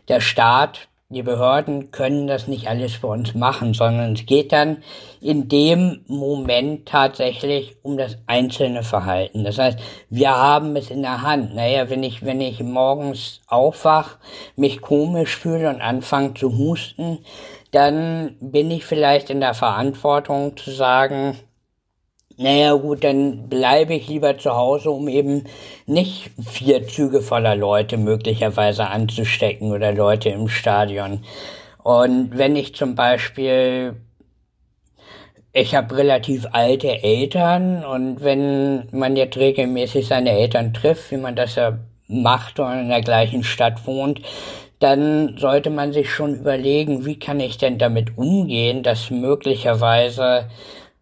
Der 0.08 0.20
Staat 0.20 0.87
die 1.10 1.22
Behörden 1.22 1.90
können 1.90 2.26
das 2.26 2.48
nicht 2.48 2.68
alles 2.68 2.96
für 2.96 3.06
uns 3.06 3.34
machen, 3.34 3.72
sondern 3.72 4.12
es 4.12 4.26
geht 4.26 4.52
dann 4.52 4.82
in 5.22 5.48
dem 5.48 6.04
Moment 6.06 6.86
tatsächlich 6.86 7.76
um 7.82 7.96
das 7.96 8.18
einzelne 8.26 8.82
Verhalten. 8.82 9.42
Das 9.42 9.56
heißt, 9.56 9.78
wir 10.10 10.36
haben 10.36 10.76
es 10.76 10.90
in 10.90 11.00
der 11.00 11.22
Hand. 11.22 11.54
Naja, 11.54 11.88
wenn 11.88 12.02
ich, 12.02 12.26
wenn 12.26 12.42
ich 12.42 12.62
morgens 12.62 13.40
aufwach, 13.46 14.18
mich 14.54 14.82
komisch 14.82 15.34
fühle 15.34 15.70
und 15.70 15.80
anfange 15.80 16.34
zu 16.34 16.58
husten, 16.58 17.20
dann 17.70 18.36
bin 18.40 18.70
ich 18.70 18.84
vielleicht 18.84 19.30
in 19.30 19.40
der 19.40 19.54
Verantwortung 19.54 20.58
zu 20.58 20.70
sagen, 20.70 21.38
naja 22.38 22.72
gut, 22.74 23.02
dann 23.02 23.48
bleibe 23.48 23.94
ich 23.94 24.06
lieber 24.06 24.38
zu 24.38 24.54
Hause, 24.54 24.90
um 24.92 25.08
eben 25.08 25.44
nicht 25.86 26.30
vier 26.40 26.86
Züge 26.86 27.20
voller 27.20 27.56
Leute 27.56 27.96
möglicherweise 27.96 28.86
anzustecken 28.86 29.72
oder 29.72 29.92
Leute 29.92 30.28
im 30.28 30.46
Stadion. 30.46 31.24
Und 31.82 32.38
wenn 32.38 32.54
ich 32.54 32.76
zum 32.76 32.94
Beispiel, 32.94 33.96
ich 35.52 35.74
habe 35.74 35.96
relativ 35.96 36.46
alte 36.52 37.02
Eltern 37.02 37.84
und 37.84 38.22
wenn 38.22 38.86
man 38.92 39.16
jetzt 39.16 39.36
regelmäßig 39.36 40.06
seine 40.06 40.30
Eltern 40.30 40.72
trifft, 40.72 41.10
wie 41.10 41.16
man 41.16 41.34
das 41.34 41.56
ja 41.56 41.78
macht 42.06 42.60
und 42.60 42.72
in 42.72 42.88
der 42.88 43.02
gleichen 43.02 43.42
Stadt 43.42 43.84
wohnt, 43.84 44.20
dann 44.78 45.36
sollte 45.38 45.70
man 45.70 45.92
sich 45.92 46.08
schon 46.08 46.36
überlegen, 46.36 47.04
wie 47.04 47.18
kann 47.18 47.40
ich 47.40 47.58
denn 47.58 47.78
damit 47.78 48.16
umgehen, 48.16 48.84
dass 48.84 49.10
möglicherweise 49.10 50.48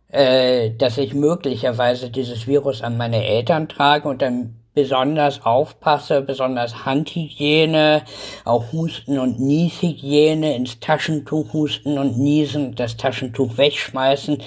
äh, 0.08 0.70
dass 0.70 0.98
ich 0.98 1.14
möglicherweise 1.14 2.10
dieses 2.10 2.46
Virus 2.46 2.82
an 2.82 2.96
meine 2.96 3.24
Eltern 3.24 3.68
trage 3.68 4.08
und 4.08 4.22
dann 4.22 4.56
besonders 4.76 5.44
aufpasse, 5.44 6.20
besonders 6.20 6.84
Handhygiene, 6.84 8.02
auch 8.44 8.72
Husten 8.72 9.18
und 9.18 9.40
Nieshygiene, 9.40 10.54
ins 10.54 10.78
Taschentuch 10.80 11.52
husten 11.54 11.98
und 11.98 12.18
niesen, 12.18 12.74
das 12.74 12.98
Taschentuch 12.98 13.56
wegschmeißen. 13.56 14.42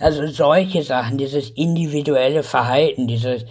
Also 0.00 0.26
solche 0.26 0.82
Sachen, 0.82 1.16
dieses 1.16 1.50
individuelle 1.50 2.42
Verhalten, 2.42 3.06
dieses 3.06 3.44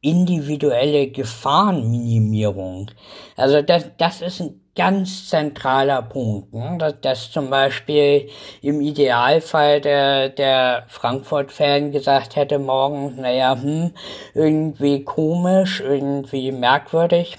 individuelle 0.00 1.08
Gefahrenminimierung. 1.08 2.90
Also 3.36 3.60
das, 3.60 3.90
das 3.98 4.22
ist 4.22 4.40
ein 4.40 4.63
ganz 4.76 5.28
zentraler 5.28 6.02
Punkt, 6.02 6.52
ne? 6.52 6.76
dass, 6.78 7.00
dass 7.00 7.30
zum 7.30 7.50
Beispiel 7.50 8.28
im 8.60 8.80
Idealfall 8.80 9.80
der, 9.80 10.30
der 10.30 10.84
Frankfurt-Fan 10.88 11.92
gesagt 11.92 12.36
hätte 12.36 12.58
morgen, 12.58 13.20
naja, 13.20 13.56
hm, 13.60 13.92
irgendwie 14.34 15.04
komisch, 15.04 15.80
irgendwie 15.80 16.50
merkwürdig, 16.50 17.38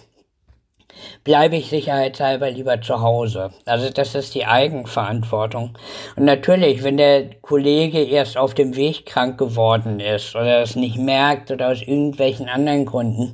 bleibe 1.25 1.57
ich 1.57 1.69
sicherheitshalber 1.69 2.51
lieber 2.51 2.81
zu 2.81 3.01
Hause. 3.01 3.51
Also 3.65 3.89
das 3.89 4.15
ist 4.15 4.33
die 4.33 4.45
Eigenverantwortung. 4.45 5.77
Und 6.15 6.25
natürlich, 6.25 6.83
wenn 6.83 6.97
der 6.97 7.35
Kollege 7.41 8.01
erst 8.03 8.37
auf 8.37 8.53
dem 8.53 8.75
Weg 8.77 9.05
krank 9.05 9.37
geworden 9.37 9.99
ist 9.99 10.35
oder 10.35 10.61
es 10.61 10.75
nicht 10.77 10.97
merkt 10.97 11.51
oder 11.51 11.69
aus 11.69 11.81
irgendwelchen 11.81 12.47
anderen 12.47 12.85
Gründen, 12.85 13.33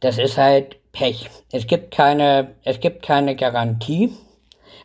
das 0.00 0.18
ist 0.18 0.36
halt 0.36 0.76
Pech. 0.94 1.28
Es 1.52 1.66
gibt 1.66 1.94
keine, 1.94 2.54
es 2.64 2.80
gibt 2.80 3.02
keine 3.02 3.36
Garantie. 3.36 4.12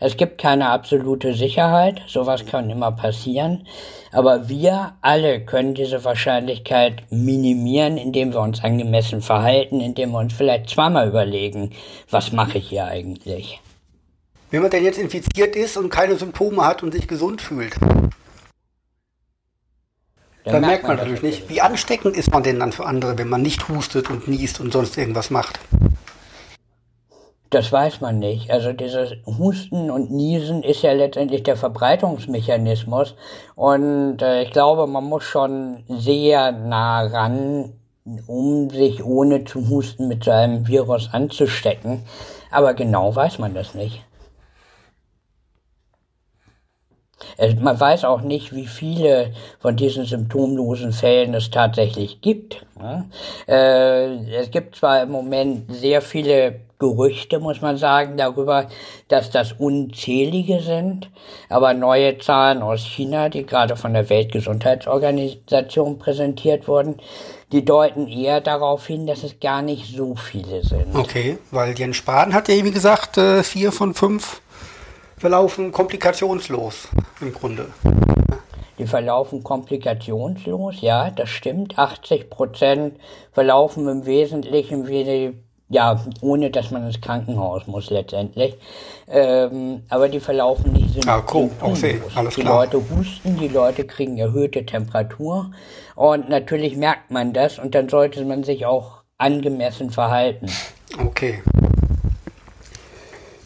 Es 0.01 0.15
gibt 0.15 0.37
keine 0.39 0.69
absolute 0.69 1.33
Sicherheit. 1.33 2.01
Sowas 2.07 2.45
kann 2.45 2.69
immer 2.69 2.91
passieren. 2.91 3.67
Aber 4.11 4.47
wir 4.49 4.93
alle 5.01 5.41
können 5.45 5.75
diese 5.75 6.03
Wahrscheinlichkeit 6.03 7.03
minimieren, 7.11 7.97
indem 7.97 8.33
wir 8.33 8.39
uns 8.39 8.63
angemessen 8.63 9.21
verhalten, 9.21 9.81
indem 9.81 10.11
wir 10.11 10.19
uns 10.19 10.33
vielleicht 10.33 10.69
zweimal 10.69 11.07
überlegen, 11.07 11.71
was 12.09 12.31
mache 12.31 12.57
ich 12.57 12.69
hier 12.69 12.85
eigentlich? 12.85 13.61
Wenn 14.51 14.61
man 14.61 14.71
denn 14.71 14.83
jetzt 14.83 14.97
infiziert 14.97 15.55
ist 15.55 15.77
und 15.77 15.89
keine 15.89 16.15
Symptome 16.15 16.65
hat 16.65 16.81
und 16.81 16.91
sich 16.91 17.07
gesund 17.07 17.41
fühlt, 17.41 17.75
dann, 20.45 20.61
dann 20.61 20.61
merkt 20.61 20.83
man, 20.83 20.95
man 20.95 21.05
natürlich 21.05 21.21
nicht. 21.21 21.49
Wie 21.49 21.61
ansteckend 21.61 22.15
ist 22.15 22.31
man 22.31 22.41
denn 22.41 22.59
dann 22.59 22.71
für 22.71 22.85
andere, 22.85 23.17
wenn 23.17 23.29
man 23.29 23.41
nicht 23.41 23.67
hustet 23.67 24.09
und 24.09 24.27
niest 24.27 24.59
und 24.59 24.71
sonst 24.71 24.97
irgendwas 24.97 25.29
macht? 25.29 25.59
Das 27.49 27.71
weiß 27.71 28.01
man 28.01 28.19
nicht. 28.19 28.51
Also 28.51 28.73
dieses 28.73 29.13
Husten 29.25 29.89
und 29.89 30.11
Niesen 30.11 30.61
ist 30.61 30.83
ja 30.83 30.93
letztendlich 30.93 31.41
der 31.41 31.57
Verbreitungsmechanismus. 31.57 33.15
Und 33.55 34.21
äh, 34.21 34.43
ich 34.43 34.51
glaube, 34.51 34.85
man 34.85 35.05
muss 35.05 35.23
schon 35.23 35.83
sehr 35.87 36.51
nah 36.51 37.01
ran, 37.01 37.73
um 38.27 38.69
sich 38.69 39.03
ohne 39.03 39.45
zu 39.45 39.67
husten 39.67 40.07
mit 40.07 40.25
so 40.25 40.31
einem 40.31 40.67
Virus 40.67 41.09
anzustecken. 41.11 42.03
Aber 42.51 42.75
genau 42.75 43.15
weiß 43.15 43.39
man 43.39 43.55
das 43.55 43.73
nicht. 43.73 44.03
Man 47.59 47.79
weiß 47.79 48.05
auch 48.05 48.21
nicht, 48.21 48.53
wie 48.53 48.67
viele 48.67 49.33
von 49.59 49.75
diesen 49.75 50.05
symptomlosen 50.05 50.93
Fällen 50.93 51.33
es 51.33 51.49
tatsächlich 51.49 52.21
gibt. 52.21 52.65
Äh, 53.47 54.35
es 54.35 54.51
gibt 54.51 54.75
zwar 54.75 55.03
im 55.03 55.11
Moment 55.11 55.73
sehr 55.73 56.01
viele 56.01 56.68
Gerüchte, 56.79 57.39
muss 57.39 57.61
man 57.61 57.77
sagen, 57.77 58.15
darüber, 58.15 58.69
dass 59.09 59.29
das 59.31 59.51
unzählige 59.51 60.61
sind, 60.61 61.11
aber 61.49 61.73
neue 61.73 62.17
Zahlen 62.19 62.61
aus 62.61 62.79
China, 62.79 63.27
die 63.27 63.45
gerade 63.45 63.75
von 63.75 63.93
der 63.93 64.09
Weltgesundheitsorganisation 64.09 65.99
präsentiert 65.99 66.69
wurden, 66.69 66.95
die 67.51 67.65
deuten 67.65 68.07
eher 68.07 68.39
darauf 68.39 68.87
hin, 68.87 69.07
dass 69.07 69.23
es 69.23 69.39
gar 69.41 69.61
nicht 69.61 69.93
so 69.93 70.15
viele 70.15 70.63
sind. 70.63 70.95
Okay, 70.95 71.37
weil 71.51 71.77
Jens 71.77 71.97
Spahn 71.97 72.33
hat 72.33 72.47
ja 72.47 72.55
eben 72.55 72.73
gesagt, 72.73 73.17
äh, 73.17 73.43
vier 73.43 73.73
von 73.73 73.93
fünf 73.93 74.41
verlaufen 75.17 75.73
komplikationslos 75.73 76.87
im 77.19 77.33
Grunde. 77.33 77.67
Die 78.77 78.87
verlaufen 78.87 79.43
komplikationslos, 79.43 80.79
ja, 80.79 81.11
das 81.11 81.27
stimmt. 81.29 81.77
80 81.77 82.29
Prozent 82.29 82.97
verlaufen 83.33 83.85
im 83.89 84.05
Wesentlichen 84.05 84.87
wie 84.87 85.03
die, 85.03 85.48
ja, 85.69 86.03
ohne 86.21 86.49
dass 86.49 86.71
man 86.71 86.85
ins 86.85 86.99
Krankenhaus 86.99 87.67
muss 87.67 87.89
letztendlich. 87.89 88.55
Ähm, 89.07 89.83
aber 89.89 90.09
die 90.09 90.19
verlaufen 90.19 90.73
nicht 90.73 90.93
so. 90.93 91.01
Ah, 91.07 91.23
cool, 91.33 91.49
okay, 91.61 92.01
alles 92.15 92.35
die 92.35 92.41
klar. 92.41 92.65
Leute 92.65 92.77
husten, 92.89 93.37
die 93.37 93.47
Leute 93.47 93.85
kriegen 93.85 94.17
erhöhte 94.17 94.65
Temperatur 94.65 95.51
und 95.95 96.29
natürlich 96.29 96.75
merkt 96.75 97.11
man 97.11 97.33
das 97.33 97.59
und 97.59 97.75
dann 97.75 97.89
sollte 97.89 98.23
man 98.25 98.43
sich 98.43 98.65
auch 98.65 98.99
angemessen 99.17 99.91
verhalten. 99.91 100.47
Okay. 100.97 101.41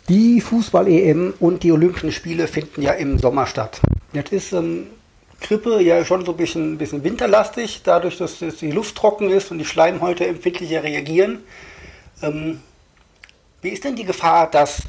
Die 0.10 0.42
Fußball-EM 0.42 1.34
und 1.40 1.64
die 1.64 1.72
Olympischen 1.72 2.12
Spiele 2.12 2.48
finden 2.48 2.82
ja 2.82 2.92
im 2.92 3.20
Sommer 3.20 3.46
statt. 3.46 3.82
Jetzt 4.12 4.34
ist 4.34 4.52
ähm, 4.52 4.88
Grippe 5.42 5.82
ja 5.82 6.04
schon 6.04 6.26
so 6.26 6.32
ein 6.32 6.38
bisschen, 6.38 6.78
bisschen 6.78 7.04
winterlastig, 7.04 7.82
dadurch, 7.84 8.18
dass, 8.18 8.40
dass, 8.40 8.58
die 8.58 8.72
Luft 8.72 8.96
trocken 8.96 9.30
ist 9.30 9.52
und 9.52 9.60
die 9.60 9.66
Schleimhäute 9.66 10.28
empfindlicher 10.28 10.84
reagieren. 10.84 11.44
Ähm, 12.24 12.62
wie 13.62 13.70
ist 13.70 13.84
denn 13.84 13.96
die 13.96 14.06
Gefahr, 14.06 14.50
dass 14.50 14.84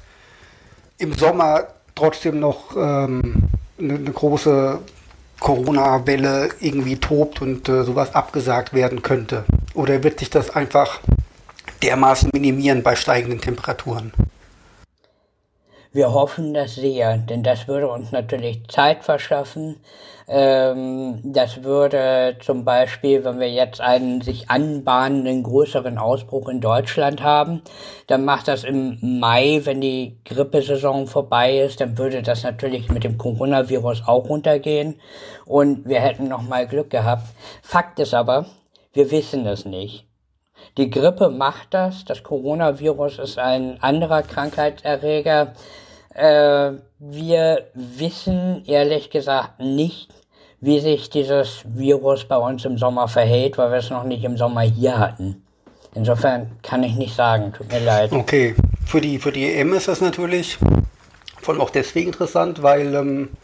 im 0.98 1.12
Sommer 1.12 1.68
trotzdem 1.94 2.40
noch 2.40 2.76
ähm, 2.76 3.50
eine, 3.78 3.94
eine, 3.94 4.12
große 4.12 4.78
Corona-Welle 5.40 6.50
irgendwie 6.60 6.96
tobt 6.96 7.42
und 7.42 7.68
äh, 7.68 7.82
sowas 7.82 8.14
abgesagt 8.14 8.72
werden 8.72 9.02
könnte? 9.02 9.44
Oder 9.74 10.02
wird 10.02 10.20
sich 10.20 10.30
das 10.30 10.50
einfach 10.50 11.00
dermaßen 11.82 12.30
minimieren 12.32 12.82
bei 12.82 12.96
steigenden 12.96 13.40
Temperaturen? 13.40 14.12
Wir 15.92 16.12
hoffen 16.12 16.54
das 16.54 16.74
sehr, 16.74 17.18
denn 17.18 17.44
das 17.44 17.68
würde 17.68 17.88
uns 17.88 18.10
natürlich 18.10 18.66
Zeit 18.68 19.04
verschaffen. 19.04 19.76
Ähm, 20.26 21.20
das 21.22 21.64
würde 21.64 22.37
zum 22.40 22.64
Beispiel, 22.64 23.24
wenn 23.24 23.40
wir 23.40 23.50
jetzt 23.50 23.80
einen 23.80 24.22
sich 24.22 24.48
anbahnenden 24.48 25.42
größeren 25.42 25.98
Ausbruch 25.98 26.48
in 26.48 26.60
Deutschland 26.60 27.22
haben, 27.22 27.62
dann 28.06 28.24
macht 28.24 28.48
das 28.48 28.64
im 28.64 28.98
Mai, 29.20 29.60
wenn 29.64 29.82
die 29.82 30.18
Grippesaison 30.24 31.06
vorbei 31.06 31.58
ist, 31.58 31.80
dann 31.80 31.98
würde 31.98 32.22
das 32.22 32.42
natürlich 32.42 32.90
mit 32.90 33.04
dem 33.04 33.18
Coronavirus 33.18 34.04
auch 34.06 34.28
runtergehen 34.28 34.98
und 35.44 35.87
wir 35.87 36.00
hätten 36.00 36.28
noch 36.28 36.42
mal 36.42 36.66
Glück 36.66 36.88
gehabt. 36.88 37.24
Fakt 37.62 37.98
ist 37.98 38.14
aber, 38.14 38.46
wir 38.94 39.10
wissen 39.10 39.46
es 39.46 39.66
nicht. 39.66 40.06
Die 40.78 40.88
Grippe 40.88 41.28
macht 41.28 41.74
das, 41.74 42.04
das 42.04 42.22
Coronavirus 42.22 43.18
ist 43.18 43.38
ein 43.38 43.82
anderer 43.82 44.22
Krankheitserreger. 44.22 45.52
Äh, 46.14 46.72
wir 46.98 47.66
wissen 47.74 48.64
ehrlich 48.66 49.11
gesagt 49.11 49.61
nicht, 49.61 50.11
wie 50.61 50.81
sich 50.81 51.11
dieses 51.11 51.62
Virus 51.64 52.24
bei 52.24 52.37
uns 52.37 52.64
im 52.64 52.79
Sommer 52.79 53.09
verhält, 53.09 53.59
weil 53.59 53.70
wir 53.70 53.79
es 53.79 53.90
noch 53.90 54.05
nicht 54.05 54.24
im 54.24 54.37
Sommer 54.37 54.62
hier 54.62 54.98
hatten. 54.98 55.44
Insofern 55.94 56.53
kann 56.62 56.83
ich 56.83 56.94
nicht 56.94 57.14
sagen, 57.14 57.53
tut 57.53 57.70
mir 57.70 57.81
leid. 57.81 58.12
Okay, 58.12 58.55
für 58.87 59.00
die, 59.00 59.18
für 59.18 59.33
die 59.33 59.55
EM 59.55 59.74
ist 59.74 59.88
das 59.88 60.00
natürlich 60.00 60.59
vor 61.40 61.55
allem 61.55 61.61
auch 61.61 61.70
deswegen 61.70 62.09
interessant, 62.09 62.62
weil 62.62 62.94
ähm, 62.94 63.24
äh, 63.24 63.43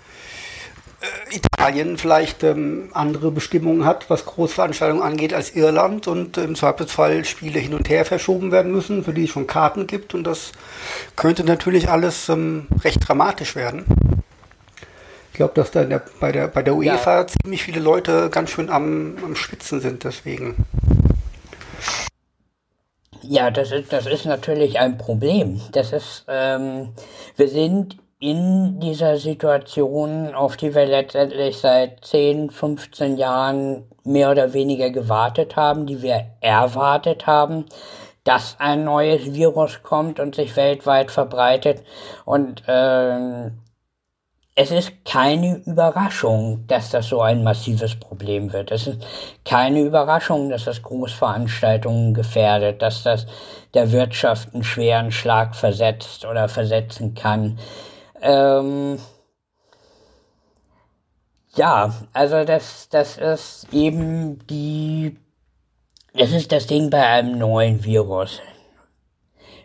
Italien 1.30 1.96
vielleicht 1.96 2.42
ähm, 2.42 2.90
andere 2.92 3.30
Bestimmungen 3.30 3.84
hat, 3.84 4.10
was 4.10 4.26
Großveranstaltungen 4.26 5.02
angeht, 5.02 5.32
als 5.32 5.54
Irland 5.54 6.06
und 6.08 6.36
im 6.36 6.54
Zweifelsfall 6.54 7.24
Spiele 7.24 7.58
hin 7.58 7.74
und 7.74 7.88
her 7.88 8.04
verschoben 8.04 8.52
werden 8.52 8.72
müssen, 8.72 9.04
für 9.04 9.14
die 9.14 9.24
es 9.24 9.30
schon 9.30 9.46
Karten 9.46 9.86
gibt 9.86 10.14
und 10.14 10.24
das 10.24 10.52
könnte 11.16 11.44
natürlich 11.44 11.88
alles 11.88 12.28
ähm, 12.28 12.66
recht 12.84 13.06
dramatisch 13.06 13.56
werden. 13.56 13.84
Ich 15.32 15.36
glaube, 15.36 15.54
dass 15.54 15.70
da 15.70 15.84
der, 15.84 16.02
bei, 16.18 16.32
der, 16.32 16.48
bei 16.48 16.62
der 16.62 16.74
UEFA 16.74 17.20
ja. 17.20 17.26
ziemlich 17.26 17.62
viele 17.62 17.80
Leute 17.80 18.28
ganz 18.30 18.50
schön 18.50 18.68
am, 18.68 19.16
am 19.24 19.34
Schwitzen 19.36 19.80
sind 19.80 20.04
deswegen. 20.04 20.66
Ja, 23.22 23.50
das 23.50 23.70
ist, 23.70 23.92
das 23.92 24.06
ist 24.06 24.24
natürlich 24.24 24.78
ein 24.78 24.98
Problem. 24.98 25.60
Das 25.72 25.92
ist, 25.92 26.24
ähm, 26.28 26.88
wir 27.36 27.48
sind 27.48 27.96
in 28.20 28.78
dieser 28.80 29.16
Situation, 29.16 30.34
auf 30.34 30.58
die 30.58 30.74
wir 30.74 30.84
letztendlich 30.84 31.56
seit 31.58 32.04
10, 32.04 32.50
15 32.50 33.16
Jahren 33.16 33.84
mehr 34.04 34.30
oder 34.30 34.52
weniger 34.52 34.90
gewartet 34.90 35.56
haben, 35.56 35.86
die 35.86 36.02
wir 36.02 36.26
erwartet 36.40 37.26
haben, 37.26 37.64
dass 38.24 38.56
ein 38.58 38.84
neues 38.84 39.32
Virus 39.32 39.82
kommt 39.82 40.20
und 40.20 40.34
sich 40.34 40.54
weltweit 40.54 41.10
verbreitet. 41.10 41.82
Und 42.26 42.62
äh, 42.68 43.50
es 44.54 44.70
ist 44.70 45.06
keine 45.06 45.62
Überraschung, 45.64 46.66
dass 46.66 46.90
das 46.90 47.08
so 47.08 47.22
ein 47.22 47.42
massives 47.42 47.98
Problem 47.98 48.52
wird. 48.52 48.70
Es 48.70 48.86
ist 48.86 49.02
keine 49.46 49.80
Überraschung, 49.80 50.50
dass 50.50 50.64
das 50.64 50.82
Großveranstaltungen 50.82 52.12
gefährdet, 52.12 52.82
dass 52.82 53.02
das 53.02 53.26
der 53.72 53.90
Wirtschaft 53.92 54.52
einen 54.52 54.62
schweren 54.62 55.10
Schlag 55.10 55.56
versetzt 55.56 56.26
oder 56.26 56.50
versetzen 56.50 57.14
kann. 57.14 57.58
Ähm, 58.22 58.98
ja, 61.54 61.92
also 62.12 62.44
das, 62.44 62.88
das 62.88 63.18
ist 63.18 63.66
eben 63.72 64.46
die 64.46 65.16
Das 66.12 66.32
ist 66.32 66.50
das 66.50 66.66
Ding 66.66 66.90
bei 66.90 67.06
einem 67.06 67.38
neuen 67.38 67.84
Virus. 67.84 68.40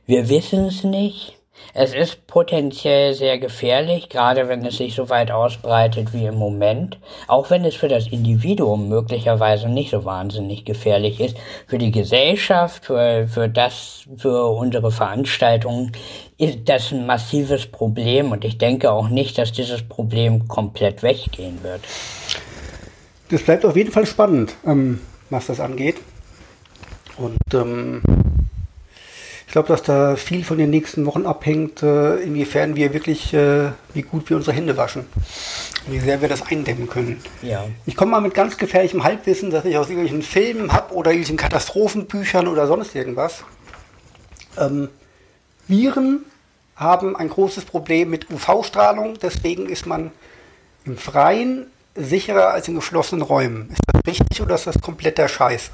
Wir 0.06 0.30
wissen 0.30 0.65
es 0.65 0.84
nicht. 0.84 1.35
Es 1.74 1.94
ist 1.94 2.26
potenziell 2.28 3.13
sehr 3.13 3.38
gefährlich, 3.38 4.08
gerade 4.08 4.48
wenn 4.48 4.65
es 4.65 4.78
sich 4.78 4.96
so 4.96 5.10
weit 5.10 5.30
ausbreitet 5.30 6.13
wie 6.13 6.26
im 6.26 6.36
Moment. 6.36 6.98
Auch 7.28 7.50
wenn 7.50 7.65
es 7.65 7.76
für 7.76 7.89
das 7.89 8.08
Individuum 8.08 8.88
möglicherweise 8.88 9.68
nicht 9.68 9.91
so 9.91 10.06
wahnsinnig 10.06 10.63
gefährlich 10.63 11.20
ist. 11.20 11.36
Für 11.68 11.78
die 11.78 11.91
Gesellschaft, 11.91 12.86
für, 12.86 13.28
für 13.28 13.50
das, 13.50 14.06
für 14.18 14.46
unsere 14.46 14.91
Veranstaltungen 14.91 15.91
ist 16.38 16.60
das 16.65 16.91
ein 16.91 17.06
massives 17.06 17.65
Problem 17.65 18.32
und 18.32 18.46
ich 18.46 18.58
denke 18.58 18.91
auch 18.91 19.10
nicht, 19.10 19.38
dass 19.38 19.52
dieses 19.52 19.82
Problem 19.82 20.48
komplett 20.48 21.04
weggehen 21.04 21.63
wird. 21.63 21.82
Das 23.30 23.44
bleibt 23.44 23.65
auf 23.65 23.76
jeden 23.76 23.91
Fall 23.91 24.06
spannend, 24.06 24.56
ähm, 24.65 25.02
was 25.30 25.48
das 25.48 25.60
angeht. 25.60 25.98
Und 27.18 27.38
ähm, 27.54 28.02
glaube, 29.56 29.70
dass 29.70 29.84
da 29.84 30.18
viel 30.18 30.44
von 30.44 30.58
den 30.58 30.70
nächsten 30.70 31.06
Wochen 31.06 31.26
abhängt, 31.26 31.82
äh, 31.82 32.18
inwiefern 32.18 32.76
wir 32.76 32.94
wirklich, 32.94 33.34
äh, 33.34 33.70
wie 33.94 34.02
gut 34.02 34.30
wir 34.30 34.36
unsere 34.36 34.54
Hände 34.54 34.76
waschen. 34.76 35.06
Und 35.88 35.94
wie 35.94 36.00
sehr 36.02 36.20
wir 36.20 36.28
das 36.28 36.46
eindämmen 36.46 36.89
können. 36.89 37.24
Ja. 37.41 37.63
Ich 37.86 37.96
komme 37.96 38.12
mal 38.12 38.20
mit 38.20 38.34
ganz 38.34 38.58
gefährlichem 38.58 39.06
Halbwissen, 39.06 39.52
das 39.52 39.63
ich 39.63 39.78
aus 39.78 39.88
irgendwelchen 39.88 40.24
Filmen 40.24 40.74
habe 40.74 40.94
oder 40.94 41.12
irgendwelchen 41.12 41.38
Katastrophenbüchern 41.38 42.50
oder 42.50 42.68
sonst 42.68 42.96
irgendwas. 42.96 43.46
Ähm, 44.58 44.89
Viren 45.70 46.26
haben 46.76 47.15
ein 47.15 47.30
großes 47.30 47.63
Problem 47.63 48.10
mit 48.10 48.30
UV-Strahlung, 48.30 49.18
deswegen 49.22 49.70
ist 49.70 49.86
man 49.86 50.12
im 50.84 50.98
Freien 50.98 51.68
sicherer 51.96 52.50
als 52.50 52.68
in 52.68 52.76
geschlossenen 52.76 53.22
Räumen. 53.22 53.70
Ist 53.70 53.80
das 53.88 54.02
richtig 54.06 54.41
oder 54.41 54.56
ist 54.56 54.68
das 54.68 54.82
kompletter 54.82 55.30
Scheiß? 55.30 55.72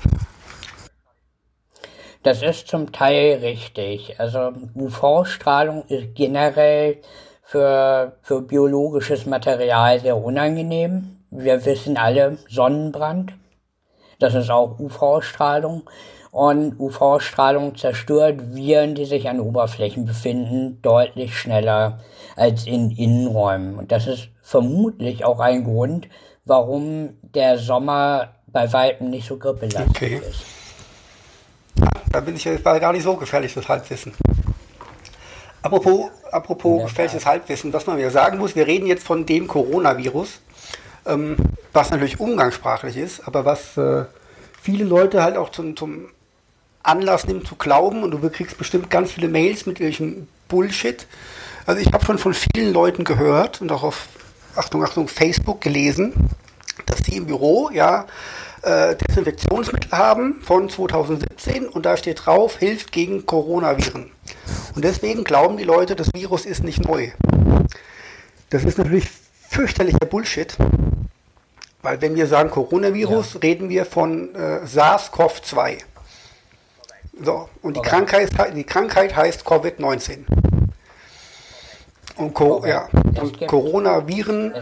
Das 2.23 2.43
ist 2.43 2.67
zum 2.67 2.91
Teil 2.91 3.39
richtig. 3.41 4.19
Also 4.19 4.53
UV-Strahlung 4.75 5.83
ist 5.87 6.13
generell 6.13 6.97
für, 7.41 8.17
für 8.21 8.41
biologisches 8.41 9.25
Material 9.25 9.99
sehr 9.99 10.17
unangenehm. 10.17 11.17
Wir 11.31 11.65
wissen 11.65 11.97
alle 11.97 12.37
Sonnenbrand. 12.47 13.33
Das 14.19 14.35
ist 14.35 14.51
auch 14.51 14.79
UV-Strahlung. 14.79 15.83
Und 16.31 16.79
UV-Strahlung 16.79 17.75
zerstört 17.75 18.55
Viren, 18.55 18.95
die 18.95 19.05
sich 19.05 19.27
an 19.27 19.39
Oberflächen 19.39 20.05
befinden, 20.05 20.79
deutlich 20.81 21.37
schneller 21.37 21.99
als 22.35 22.67
in 22.67 22.91
Innenräumen. 22.91 23.77
Und 23.77 23.91
das 23.91 24.07
ist 24.07 24.29
vermutlich 24.41 25.25
auch 25.25 25.39
ein 25.39 25.65
Grund, 25.65 26.07
warum 26.45 27.17
der 27.21 27.57
Sommer 27.57 28.35
bei 28.47 28.71
Weitem 28.71 29.09
nicht 29.09 29.27
so 29.27 29.37
grippelastig 29.37 29.89
okay. 29.89 30.21
ist. 30.29 30.60
Da 32.11 32.19
bin 32.19 32.35
ich 32.35 32.45
war 32.65 32.79
gar 32.79 32.91
nicht 32.91 33.03
so 33.03 33.15
gefährlich, 33.15 33.53
das 33.53 33.69
Halbwissen. 33.69 34.13
Apropos, 35.61 36.09
apropos 36.31 36.83
gefährliches 36.83 37.25
Halbwissen, 37.25 37.71
was 37.71 37.85
man 37.85 37.97
wieder 37.97 38.09
sagen 38.09 38.37
muss, 38.39 38.55
wir 38.55 38.67
reden 38.67 38.87
jetzt 38.87 39.05
von 39.05 39.25
dem 39.25 39.47
Coronavirus, 39.47 40.41
ähm, 41.05 41.37
was 41.71 41.91
natürlich 41.91 42.19
umgangssprachlich 42.19 42.97
ist, 42.97 43.27
aber 43.27 43.45
was 43.45 43.77
äh, 43.77 44.05
viele 44.61 44.83
Leute 44.83 45.23
halt 45.23 45.37
auch 45.37 45.49
zum, 45.49 45.77
zum 45.77 46.09
Anlass 46.83 47.27
nimmt 47.27 47.47
zu 47.47 47.55
glauben 47.55 48.03
und 48.03 48.11
du 48.11 48.29
kriegst 48.29 48.57
bestimmt 48.57 48.89
ganz 48.89 49.11
viele 49.11 49.27
Mails 49.27 49.65
mit 49.65 49.79
irgendwelchen 49.79 50.27
Bullshit. 50.47 51.05
Also 51.65 51.79
ich 51.79 51.93
habe 51.93 52.03
schon 52.03 52.17
von 52.17 52.33
vielen 52.33 52.73
Leuten 52.73 53.03
gehört 53.03 53.61
und 53.61 53.71
auch 53.71 53.83
auf 53.83 54.07
Achtung, 54.55 54.83
Achtung, 54.83 55.07
Facebook 55.07 55.61
gelesen, 55.61 56.13
dass 56.87 57.03
die 57.03 57.15
im 57.17 57.27
Büro 57.27 57.69
ja 57.71 58.07
äh, 58.63 58.95
Desinfektionsmittel 58.95 59.91
haben 59.91 60.41
von 60.41 60.69
2017 60.69 61.67
und 61.67 61.85
da 61.85 61.97
steht 61.97 62.25
drauf, 62.25 62.57
hilft 62.57 62.91
gegen 62.91 63.25
Coronaviren. 63.25 64.11
Und 64.75 64.83
deswegen 64.85 65.23
glauben 65.23 65.57
die 65.57 65.63
Leute, 65.63 65.95
das 65.95 66.09
Virus 66.13 66.45
ist 66.45 66.63
nicht 66.63 66.79
neu. 66.79 67.09
Das 68.49 68.63
ist 68.63 68.77
natürlich 68.77 69.09
fürchterlicher 69.49 70.05
Bullshit, 70.05 70.55
weil 71.81 72.01
wenn 72.01 72.15
wir 72.15 72.27
sagen 72.27 72.49
Coronavirus, 72.51 73.33
ja. 73.33 73.39
reden 73.39 73.69
wir 73.69 73.85
von 73.85 74.33
äh, 74.35 74.65
SARS-CoV-2. 74.65 75.79
So, 77.23 77.49
und 77.61 77.77
die, 77.77 77.81
Krankheit, 77.81 78.29
die 78.55 78.63
Krankheit 78.63 79.15
heißt 79.15 79.45
Covid-19. 79.45 80.25
Und, 82.15 82.33
Co 82.33 82.65
ja, 82.65 82.87
und 83.19 83.47
Coronaviren. 83.47 84.53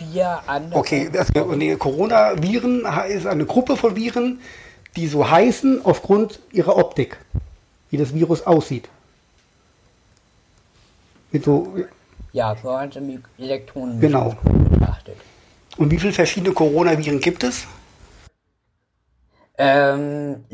Vier 0.00 0.40
andere. 0.46 0.78
Okay, 0.78 1.10
das, 1.12 1.28
nee, 1.56 1.76
Coronaviren 1.76 2.86
ist 3.08 3.26
eine 3.26 3.44
Gruppe 3.44 3.76
von 3.76 3.96
Viren, 3.96 4.40
die 4.96 5.06
so 5.06 5.30
heißen 5.30 5.84
aufgrund 5.84 6.40
ihrer 6.52 6.76
Optik, 6.76 7.18
wie 7.90 7.98
das 7.98 8.14
Virus 8.14 8.46
aussieht. 8.46 8.88
Mit 11.32 11.44
so, 11.44 11.74
ja, 12.32 12.56
so 12.62 12.70
ein 12.70 12.90
Elektronen 13.36 14.00
genau. 14.00 14.34
betrachtet. 14.70 15.16
Und 15.76 15.90
wie 15.90 15.98
viele 15.98 16.14
verschiedene 16.14 16.54
Coronaviren 16.54 17.20
gibt 17.20 17.44
es? 17.44 17.66
Ähm, 19.58 20.46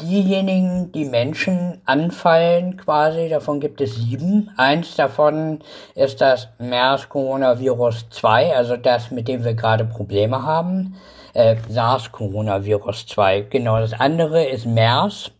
diejenigen, 0.00 0.92
die 0.92 1.04
Menschen 1.04 1.80
anfallen 1.84 2.76
quasi, 2.76 3.28
davon 3.28 3.60
gibt 3.60 3.80
es 3.80 3.96
sieben. 3.96 4.50
Eins 4.56 4.94
davon 4.94 5.60
ist 5.94 6.20
das 6.20 6.48
MERS-Coronavirus 6.58 8.08
2, 8.10 8.54
also 8.54 8.76
das, 8.76 9.10
mit 9.10 9.28
dem 9.28 9.44
wir 9.44 9.54
gerade 9.54 9.84
Probleme 9.84 10.42
haben. 10.42 10.96
Äh, 11.34 11.56
SARS-Coronavirus 11.68 13.06
2, 13.06 13.42
genau. 13.50 13.78
Das 13.78 13.92
andere 13.92 14.44
ist 14.44 14.66
MERS, 14.66 15.32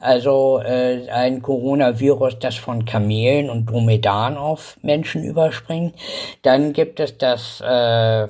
also 0.00 0.60
äh, 0.64 1.08
ein 1.10 1.42
Coronavirus, 1.42 2.38
das 2.38 2.56
von 2.56 2.84
Kamelen 2.84 3.50
und 3.50 3.66
Dromedaren 3.66 4.36
auf 4.36 4.78
Menschen 4.82 5.24
überspringt. 5.24 5.94
Dann 6.42 6.72
gibt 6.72 7.00
es 7.00 7.18
das... 7.18 7.60
Äh, 7.60 8.28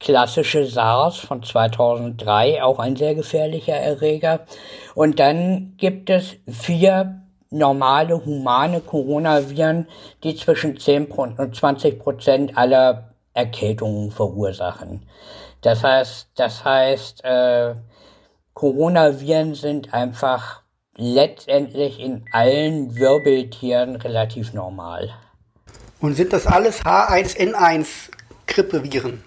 klassische 0.00 0.66
SARS 0.66 1.18
von 1.18 1.42
2003, 1.42 2.62
auch 2.62 2.78
ein 2.78 2.96
sehr 2.96 3.14
gefährlicher 3.14 3.76
Erreger. 3.76 4.40
Und 4.94 5.18
dann 5.18 5.74
gibt 5.76 6.10
es 6.10 6.36
vier 6.48 7.20
normale 7.50 8.24
humane 8.24 8.80
Coronaviren, 8.80 9.86
die 10.22 10.34
zwischen 10.36 10.78
10 10.78 11.06
und 11.06 11.56
20 11.56 11.98
Prozent 11.98 12.56
aller 12.56 13.14
Erkältungen 13.32 14.10
verursachen. 14.10 15.06
Das 15.62 15.82
heißt, 15.82 16.28
das 16.36 16.64
heißt, 16.64 17.24
äh, 17.24 17.74
Coronaviren 18.54 19.54
sind 19.54 19.94
einfach 19.94 20.62
letztendlich 20.96 21.98
in 21.98 22.24
allen 22.30 22.96
Wirbeltieren 22.96 23.96
relativ 23.96 24.52
normal. 24.52 25.10
Und 26.00 26.14
sind 26.14 26.32
das 26.32 26.46
alles 26.46 26.82
H1N1 26.84 28.10
Grippeviren? 28.46 29.24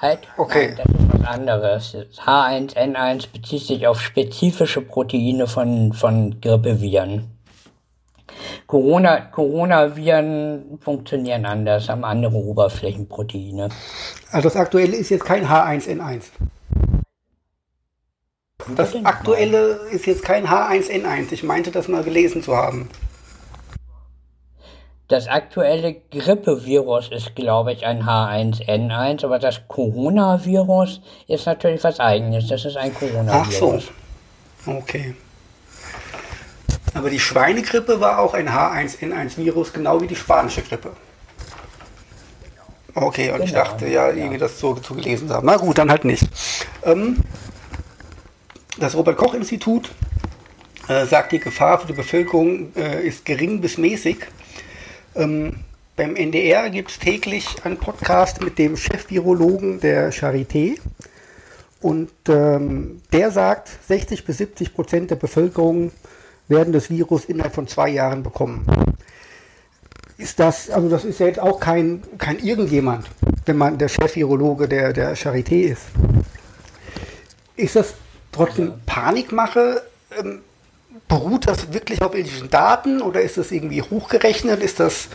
Halt, 0.00 0.20
okay. 0.38 0.68
Nein, 0.68 0.76
das 0.76 0.86
ist 0.86 1.12
was 1.12 1.28
anderes. 1.28 1.96
H1N1 2.24 3.26
bezieht 3.32 3.66
sich 3.66 3.86
auf 3.86 4.00
spezifische 4.00 4.80
Proteine 4.80 5.46
von, 5.46 5.92
von 5.92 6.40
Grippeviren. 6.40 7.28
Corona, 8.66 9.20
Coronaviren 9.20 10.78
funktionieren 10.80 11.44
anders, 11.44 11.90
haben 11.90 12.04
andere 12.04 12.34
Oberflächenproteine. 12.34 13.68
Also 14.30 14.48
das 14.48 14.56
aktuelle 14.56 14.96
ist 14.96 15.10
jetzt 15.10 15.24
kein 15.24 15.46
H1N1. 15.46 16.24
Das 18.76 18.94
aktuelle 19.04 19.80
ist 19.90 20.06
jetzt 20.06 20.22
kein 20.22 20.46
H1N1. 20.46 21.32
Ich 21.32 21.42
meinte 21.42 21.70
das 21.70 21.88
mal 21.88 22.04
gelesen 22.04 22.42
zu 22.42 22.56
haben. 22.56 22.88
Das 25.10 25.26
aktuelle 25.26 25.96
Grippevirus 26.12 27.08
ist, 27.08 27.34
glaube 27.34 27.72
ich, 27.72 27.84
ein 27.84 28.04
H1N1, 28.04 29.24
aber 29.24 29.40
das 29.40 29.60
Coronavirus 29.66 31.00
ist 31.26 31.46
natürlich 31.46 31.82
was 31.82 31.98
eigenes. 31.98 32.46
Das 32.46 32.64
ist 32.64 32.76
ein 32.76 32.94
Coronavirus. 32.94 33.88
Ach 33.90 34.66
so. 34.66 34.70
Okay. 34.70 35.16
Aber 36.94 37.10
die 37.10 37.18
Schweinegrippe 37.18 38.00
war 38.00 38.20
auch 38.20 38.34
ein 38.34 38.48
H1N1-Virus, 38.48 39.72
genau 39.72 40.00
wie 40.00 40.06
die 40.06 40.14
spanische 40.14 40.62
Grippe. 40.62 40.92
Okay, 42.94 43.30
und 43.30 43.32
genau, 43.32 43.44
ich 43.46 43.52
dachte 43.52 43.88
ja, 43.88 44.10
irgendwie 44.10 44.38
das 44.38 44.60
so, 44.60 44.76
so 44.80 44.94
gelesen 44.94 45.26
zu 45.26 45.34
haben. 45.34 45.46
Na 45.46 45.56
gut, 45.56 45.76
dann 45.78 45.90
halt 45.90 46.04
nicht. 46.04 46.22
Ähm, 46.84 47.16
das 48.78 48.94
Robert-Koch-Institut 48.94 49.90
äh, 50.86 51.04
sagt, 51.04 51.32
die 51.32 51.40
Gefahr 51.40 51.80
für 51.80 51.88
die 51.88 51.94
Bevölkerung 51.94 52.72
äh, 52.76 53.04
ist 53.04 53.24
gering 53.24 53.60
bis 53.60 53.76
mäßig. 53.76 54.18
Ähm, 55.14 55.56
beim 55.96 56.16
NDR 56.16 56.70
gibt 56.70 56.90
es 56.90 56.98
täglich 56.98 57.46
einen 57.64 57.76
Podcast 57.76 58.40
mit 58.42 58.58
dem 58.58 58.76
Chef-Virologen 58.76 59.80
der 59.80 60.12
Charité. 60.12 60.78
Und 61.80 62.10
ähm, 62.28 63.00
der 63.12 63.30
sagt, 63.30 63.70
60 63.88 64.24
bis 64.24 64.38
70 64.38 64.74
Prozent 64.74 65.10
der 65.10 65.16
Bevölkerung 65.16 65.92
werden 66.48 66.72
das 66.72 66.90
Virus 66.90 67.24
innerhalb 67.24 67.54
von 67.54 67.66
zwei 67.66 67.88
Jahren 67.88 68.22
bekommen. 68.22 68.66
Ist 70.18 70.38
das, 70.38 70.68
also 70.68 70.88
das 70.88 71.04
ist 71.04 71.20
ja 71.20 71.26
jetzt 71.26 71.40
auch 71.40 71.58
kein, 71.58 72.02
kein 72.18 72.38
irgendjemand, 72.38 73.06
wenn 73.46 73.56
man 73.56 73.78
der 73.78 73.88
Chef-Virologe 73.88 74.68
der, 74.68 74.92
der 74.92 75.16
Charité 75.16 75.72
ist. 75.72 75.86
Ist 77.56 77.76
das 77.76 77.94
trotzdem 78.30 78.68
ja. 78.68 78.78
Panik 78.86 79.32
mache, 79.32 79.82
ähm, 80.18 80.40
beruht 81.10 81.48
das 81.48 81.72
wirklich 81.72 82.00
auf 82.00 82.14
irgendwelchen 82.14 82.48
Daten 82.48 83.02
oder 83.02 83.20
ist 83.20 83.36
das 83.36 83.50
irgendwie 83.50 83.82
hochgerechnet? 83.82 84.62
Ist 84.62 84.80
das. 84.80 85.08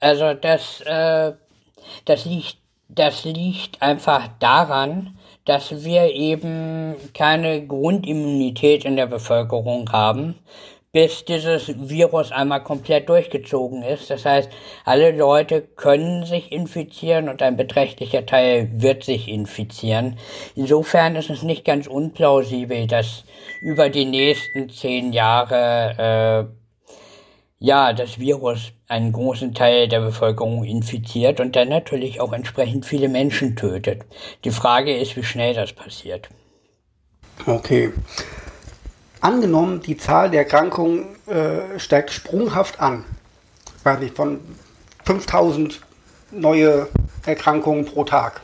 Also 0.00 0.34
das, 0.34 0.80
äh, 0.80 1.32
das 2.06 2.24
liegt, 2.24 2.56
das 2.88 3.24
liegt 3.24 3.80
einfach 3.82 4.28
daran, 4.40 5.18
dass 5.44 5.84
wir 5.84 6.12
eben 6.12 6.96
keine 7.14 7.64
Grundimmunität 7.66 8.84
in 8.84 8.96
der 8.96 9.06
Bevölkerung 9.06 9.92
haben, 9.92 10.36
bis 10.96 11.26
dieses 11.26 11.74
Virus 11.90 12.32
einmal 12.32 12.62
komplett 12.62 13.10
durchgezogen 13.10 13.82
ist. 13.82 14.08
Das 14.08 14.24
heißt, 14.24 14.48
alle 14.86 15.10
Leute 15.10 15.60
können 15.60 16.24
sich 16.24 16.50
infizieren 16.50 17.28
und 17.28 17.42
ein 17.42 17.58
beträchtlicher 17.58 18.24
Teil 18.24 18.70
wird 18.72 19.04
sich 19.04 19.28
infizieren. 19.28 20.18
Insofern 20.54 21.14
ist 21.14 21.28
es 21.28 21.42
nicht 21.42 21.66
ganz 21.66 21.86
unplausibel, 21.86 22.86
dass 22.86 23.24
über 23.60 23.90
die 23.90 24.06
nächsten 24.06 24.70
zehn 24.70 25.12
Jahre 25.12 26.48
äh, 26.48 26.54
ja, 27.58 27.92
das 27.92 28.18
Virus 28.18 28.72
einen 28.88 29.12
großen 29.12 29.52
Teil 29.52 29.88
der 29.88 30.00
Bevölkerung 30.00 30.64
infiziert 30.64 31.40
und 31.40 31.56
dann 31.56 31.68
natürlich 31.68 32.22
auch 32.22 32.32
entsprechend 32.32 32.86
viele 32.86 33.10
Menschen 33.10 33.54
tötet. 33.54 34.06
Die 34.44 34.50
Frage 34.50 34.96
ist, 34.96 35.14
wie 35.14 35.24
schnell 35.24 35.52
das 35.52 35.74
passiert. 35.74 36.30
Okay. 37.44 37.92
Angenommen, 39.26 39.80
die 39.80 39.96
Zahl 39.96 40.30
der 40.30 40.42
Erkrankungen 40.42 41.16
äh, 41.26 41.80
steigt 41.80 42.12
sprunghaft 42.12 42.78
an. 42.78 43.04
Weiß 43.82 43.98
nicht, 43.98 44.14
von 44.14 44.38
5000 45.04 45.80
neue 46.30 46.86
Erkrankungen 47.24 47.86
pro 47.86 48.04
Tag. 48.04 48.40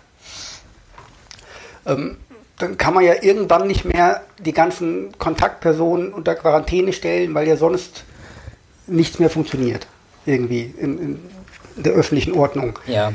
Ähm, 1.86 2.16
dann 2.58 2.78
kann 2.78 2.94
man 2.94 3.04
ja 3.04 3.22
irgendwann 3.22 3.68
nicht 3.68 3.84
mehr 3.84 4.22
die 4.40 4.52
ganzen 4.52 5.16
Kontaktpersonen 5.18 6.12
unter 6.12 6.34
Quarantäne 6.34 6.92
stellen, 6.92 7.32
weil 7.32 7.46
ja 7.46 7.56
sonst 7.56 8.02
nichts 8.88 9.20
mehr 9.20 9.30
funktioniert. 9.30 9.86
Irgendwie 10.26 10.74
in, 10.78 10.98
in 10.98 11.30
der 11.76 11.92
öffentlichen 11.92 12.34
Ordnung. 12.34 12.76
Ja. 12.88 13.12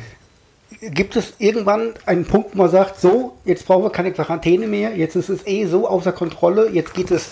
Gibt 0.79 1.15
es 1.15 1.33
irgendwann 1.39 1.93
einen 2.05 2.25
Punkt, 2.25 2.53
wo 2.53 2.59
man 2.59 2.69
sagt, 2.69 2.99
so, 2.99 3.37
jetzt 3.45 3.65
brauchen 3.65 3.83
wir 3.83 3.89
keine 3.89 4.11
Quarantäne 4.11 4.67
mehr, 4.67 4.95
jetzt 4.95 5.15
ist 5.15 5.29
es 5.29 5.45
eh 5.47 5.65
so 5.65 5.87
außer 5.87 6.11
Kontrolle, 6.11 6.69
jetzt 6.69 6.93
geht 6.93 7.09
es 7.09 7.31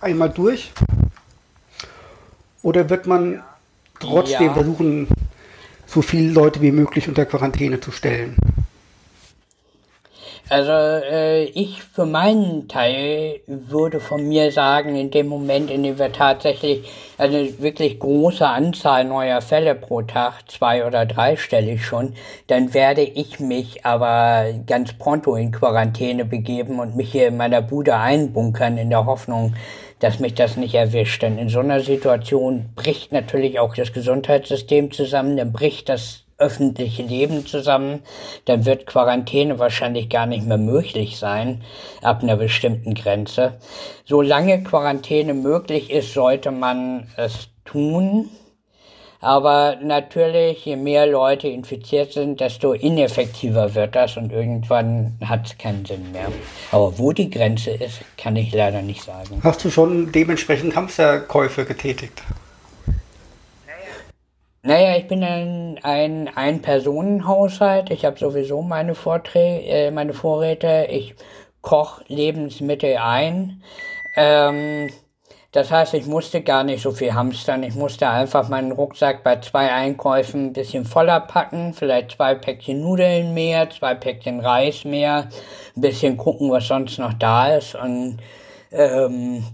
einmal 0.00 0.30
durch? 0.30 0.72
Oder 2.62 2.90
wird 2.90 3.06
man 3.06 3.42
trotzdem 4.00 4.46
ja. 4.48 4.54
versuchen, 4.54 5.06
so 5.86 6.02
viele 6.02 6.32
Leute 6.32 6.60
wie 6.60 6.72
möglich 6.72 7.06
unter 7.06 7.24
Quarantäne 7.24 7.78
zu 7.78 7.92
stellen? 7.92 8.36
Also 10.48 10.70
äh, 10.70 11.44
ich 11.44 11.82
für 11.82 12.06
meinen 12.06 12.68
Teil 12.68 13.40
würde 13.48 13.98
von 13.98 14.28
mir 14.28 14.52
sagen, 14.52 14.94
in 14.94 15.10
dem 15.10 15.26
Moment, 15.26 15.72
in 15.72 15.82
dem 15.82 15.98
wir 15.98 16.12
tatsächlich 16.12 16.88
eine 17.18 17.58
wirklich 17.58 17.98
große 17.98 18.46
Anzahl 18.46 19.04
neuer 19.04 19.40
Fälle 19.40 19.74
pro 19.74 20.02
Tag, 20.02 20.48
zwei 20.48 20.86
oder 20.86 21.04
drei 21.04 21.36
stelle 21.36 21.72
ich 21.72 21.84
schon, 21.84 22.14
dann 22.46 22.74
werde 22.74 23.02
ich 23.02 23.40
mich 23.40 23.84
aber 23.84 24.52
ganz 24.66 24.92
pronto 24.92 25.34
in 25.34 25.50
Quarantäne 25.50 26.24
begeben 26.24 26.78
und 26.78 26.94
mich 26.94 27.10
hier 27.10 27.26
in 27.26 27.36
meiner 27.36 27.60
Bude 27.60 27.96
einbunkern 27.96 28.78
in 28.78 28.90
der 28.90 29.04
Hoffnung, 29.04 29.56
dass 29.98 30.20
mich 30.20 30.34
das 30.34 30.56
nicht 30.56 30.76
erwischt. 30.76 31.22
Denn 31.22 31.38
in 31.38 31.48
so 31.48 31.58
einer 31.58 31.80
Situation 31.80 32.66
bricht 32.76 33.10
natürlich 33.10 33.58
auch 33.58 33.74
das 33.74 33.92
Gesundheitssystem 33.92 34.92
zusammen, 34.92 35.36
dann 35.36 35.52
bricht 35.52 35.88
das 35.88 36.25
öffentliche 36.38 37.02
Leben 37.02 37.46
zusammen, 37.46 38.02
dann 38.44 38.66
wird 38.66 38.86
Quarantäne 38.86 39.58
wahrscheinlich 39.58 40.10
gar 40.10 40.26
nicht 40.26 40.46
mehr 40.46 40.58
möglich 40.58 41.18
sein, 41.18 41.62
ab 42.02 42.22
einer 42.22 42.36
bestimmten 42.36 42.94
Grenze. 42.94 43.54
Solange 44.04 44.62
Quarantäne 44.62 45.34
möglich 45.34 45.90
ist, 45.90 46.12
sollte 46.12 46.50
man 46.50 47.08
es 47.16 47.48
tun. 47.64 48.30
Aber 49.20 49.78
natürlich, 49.82 50.64
je 50.66 50.76
mehr 50.76 51.06
Leute 51.06 51.48
infiziert 51.48 52.12
sind, 52.12 52.38
desto 52.38 52.74
ineffektiver 52.74 53.74
wird 53.74 53.96
das 53.96 54.16
und 54.18 54.30
irgendwann 54.30 55.18
hat 55.24 55.46
es 55.46 55.58
keinen 55.58 55.86
Sinn 55.86 56.12
mehr. 56.12 56.28
Aber 56.70 56.98
wo 56.98 57.12
die 57.12 57.30
Grenze 57.30 57.70
ist, 57.70 58.02
kann 58.18 58.36
ich 58.36 58.52
leider 58.52 58.82
nicht 58.82 59.02
sagen. 59.02 59.40
Hast 59.42 59.64
du 59.64 59.70
schon 59.70 60.12
dementsprechend 60.12 60.76
Hamsterkäufe 60.76 61.64
getätigt? 61.64 62.22
Naja, 64.66 64.96
ich 64.96 65.06
bin 65.06 65.22
ein, 65.22 65.78
ein 65.84 66.28
Ein-Personen-Haushalt. 66.34 67.90
Ich 67.90 68.04
habe 68.04 68.18
sowieso 68.18 68.62
meine 68.62 68.96
Vorträge, 68.96 69.64
äh, 69.64 69.90
meine 69.92 70.12
Vorräte. 70.12 70.88
Ich 70.90 71.14
koche 71.60 72.02
Lebensmittel 72.08 72.96
ein. 72.96 73.62
Ähm, 74.16 74.90
das 75.52 75.70
heißt, 75.70 75.94
ich 75.94 76.06
musste 76.06 76.40
gar 76.40 76.64
nicht 76.64 76.82
so 76.82 76.90
viel 76.90 77.14
hamstern. 77.14 77.62
Ich 77.62 77.76
musste 77.76 78.08
einfach 78.08 78.48
meinen 78.48 78.72
Rucksack 78.72 79.22
bei 79.22 79.36
zwei 79.36 79.72
Einkäufen 79.72 80.46
ein 80.46 80.52
bisschen 80.52 80.84
voller 80.84 81.20
packen. 81.20 81.72
Vielleicht 81.72 82.16
zwei 82.16 82.34
Päckchen 82.34 82.80
Nudeln 82.80 83.34
mehr, 83.34 83.70
zwei 83.70 83.94
Päckchen 83.94 84.40
Reis 84.40 84.84
mehr. 84.84 85.28
Ein 85.76 85.80
bisschen 85.80 86.16
gucken, 86.16 86.50
was 86.50 86.66
sonst 86.66 86.98
noch 86.98 87.12
da 87.12 87.54
ist. 87.54 87.76
Und 87.76 88.18
ähm, 88.72 89.44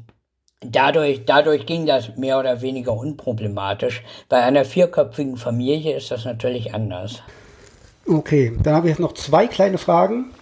Dadurch, 0.65 1.25
dadurch 1.25 1.67
ging 1.67 1.87
das 1.87 2.17
mehr 2.17 2.39
oder 2.39 2.61
weniger 2.61 2.93
unproblematisch. 2.93 4.03
Bei 4.29 4.43
einer 4.43 4.65
vierköpfigen 4.65 5.37
Familie 5.37 5.97
ist 5.97 6.11
das 6.11 6.25
natürlich 6.25 6.75
anders. 6.75 7.23
Okay, 8.07 8.53
dann 8.63 8.75
habe 8.75 8.89
ich 8.89 8.93
jetzt 8.93 9.01
noch 9.01 9.15
zwei 9.15 9.47
kleine 9.47 9.79
Fragen. 9.79 10.33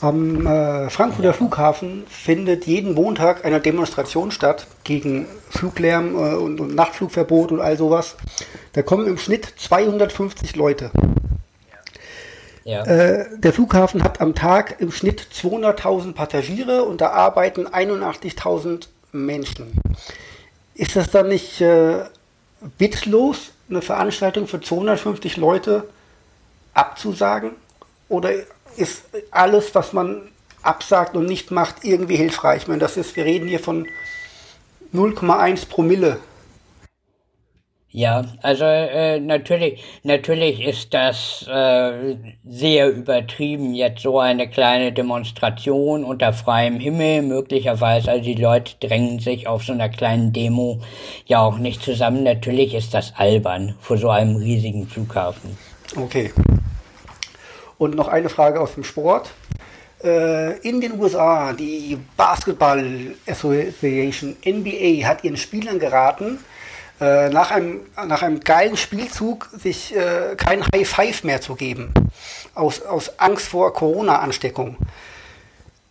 Am 0.00 0.46
äh, 0.46 0.90
Frankfurter. 0.90 1.32
Flughafen 1.32 2.04
findet 2.08 2.66
jeden 2.66 2.94
Montag 2.94 3.44
eine 3.44 3.60
Demonstration 3.60 4.32
statt 4.32 4.66
gegen 4.82 5.26
Fluglärm 5.48 6.16
äh, 6.16 6.34
und, 6.34 6.60
und, 6.60 6.74
Nachtflugverbot 6.74 7.52
und 7.52 7.60
all 7.60 7.76
sowas. 7.76 8.16
Da 8.72 8.82
kommen 8.82 9.06
im 9.06 9.16
Schnitt 9.16 9.46
250 9.56 10.56
Leute. 10.56 10.90
Ja. 12.64 12.84
Äh, 12.84 13.26
der 13.38 13.52
Flughafen 13.52 14.02
hat 14.02 14.20
am 14.20 14.34
Tag 14.34 14.80
im 14.80 14.90
Schnitt 14.90 15.26
200.000 15.32 16.14
Passagiere 16.14 16.82
und 16.82 17.00
da 17.00 17.10
arbeiten 17.10 17.66
81.000 17.66 18.88
Menschen. 19.12 19.80
Ist 20.74 20.96
das 20.96 21.10
dann 21.10 21.28
nicht 21.28 21.60
äh, 21.60 22.04
witzlos, 22.78 23.52
eine 23.68 23.82
Veranstaltung 23.82 24.48
für 24.48 24.60
250 24.60 25.36
Leute 25.36 25.88
abzusagen? 26.74 27.52
Oder 28.08 28.32
ist 28.76 29.04
alles, 29.30 29.74
was 29.74 29.92
man 29.92 30.22
absagt 30.62 31.14
und 31.16 31.26
nicht 31.26 31.50
macht, 31.50 31.84
irgendwie 31.84 32.16
hilfreich? 32.16 32.62
Ich 32.62 32.68
meine, 32.68 32.80
das 32.80 32.96
ist, 32.96 33.16
wir 33.16 33.24
reden 33.24 33.48
hier 33.48 33.60
von 33.60 33.86
0,1 34.94 35.68
Promille 35.68 36.18
ja, 37.94 38.24
also 38.40 38.64
äh, 38.64 39.20
natürlich, 39.20 39.84
natürlich 40.02 40.62
ist 40.62 40.94
das 40.94 41.46
äh, 41.46 42.16
sehr 42.42 42.90
übertrieben, 42.90 43.74
jetzt 43.74 44.00
so 44.00 44.18
eine 44.18 44.48
kleine 44.48 44.92
Demonstration 44.92 46.02
unter 46.02 46.32
freiem 46.32 46.80
Himmel, 46.80 47.20
möglicherweise, 47.20 48.10
also 48.10 48.24
die 48.24 48.34
Leute 48.34 48.72
drängen 48.80 49.18
sich 49.18 49.46
auf 49.46 49.64
so 49.64 49.74
einer 49.74 49.90
kleinen 49.90 50.32
Demo 50.32 50.80
ja 51.26 51.40
auch 51.40 51.58
nicht 51.58 51.82
zusammen. 51.82 52.22
Natürlich 52.22 52.74
ist 52.74 52.94
das 52.94 53.12
albern 53.14 53.74
vor 53.78 53.98
so 53.98 54.08
einem 54.08 54.36
riesigen 54.36 54.86
Flughafen. 54.86 55.58
Okay. 55.94 56.32
Und 57.76 57.94
noch 57.94 58.08
eine 58.08 58.30
Frage 58.30 58.58
aus 58.58 58.72
dem 58.72 58.84
Sport. 58.84 59.30
Äh, 60.02 60.58
in 60.66 60.80
den 60.80 60.98
USA, 60.98 61.52
die 61.52 61.98
Basketball 62.16 63.14
Association 63.26 64.34
NBA 64.46 65.06
hat 65.06 65.22
ihren 65.24 65.36
Spielern 65.36 65.78
geraten, 65.78 66.38
äh, 67.02 67.30
nach, 67.30 67.50
einem, 67.50 67.80
nach 68.06 68.22
einem 68.22 68.38
geilen 68.38 68.76
Spielzug 68.76 69.50
sich 69.52 69.96
äh, 69.96 70.36
kein 70.36 70.62
High 70.72 70.88
Five 70.88 71.24
mehr 71.24 71.40
zu 71.40 71.56
geben, 71.56 71.92
aus, 72.54 72.80
aus 72.82 73.18
Angst 73.18 73.48
vor 73.48 73.72
Corona-Ansteckung. 73.72 74.76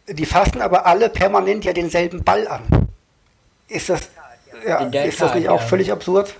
Die 0.07 0.25
fassen 0.25 0.61
aber 0.61 0.85
alle 0.85 1.09
permanent 1.09 1.65
ja 1.65 1.73
denselben 1.73 2.23
Ball 2.23 2.47
an. 2.47 2.87
Ist 3.67 3.89
das, 3.89 4.09
ja, 4.65 4.77
ist 4.77 5.19
das 5.19 5.35
nicht 5.35 5.49
auch 5.49 5.61
völlig 5.61 5.91
absurd? 5.91 6.33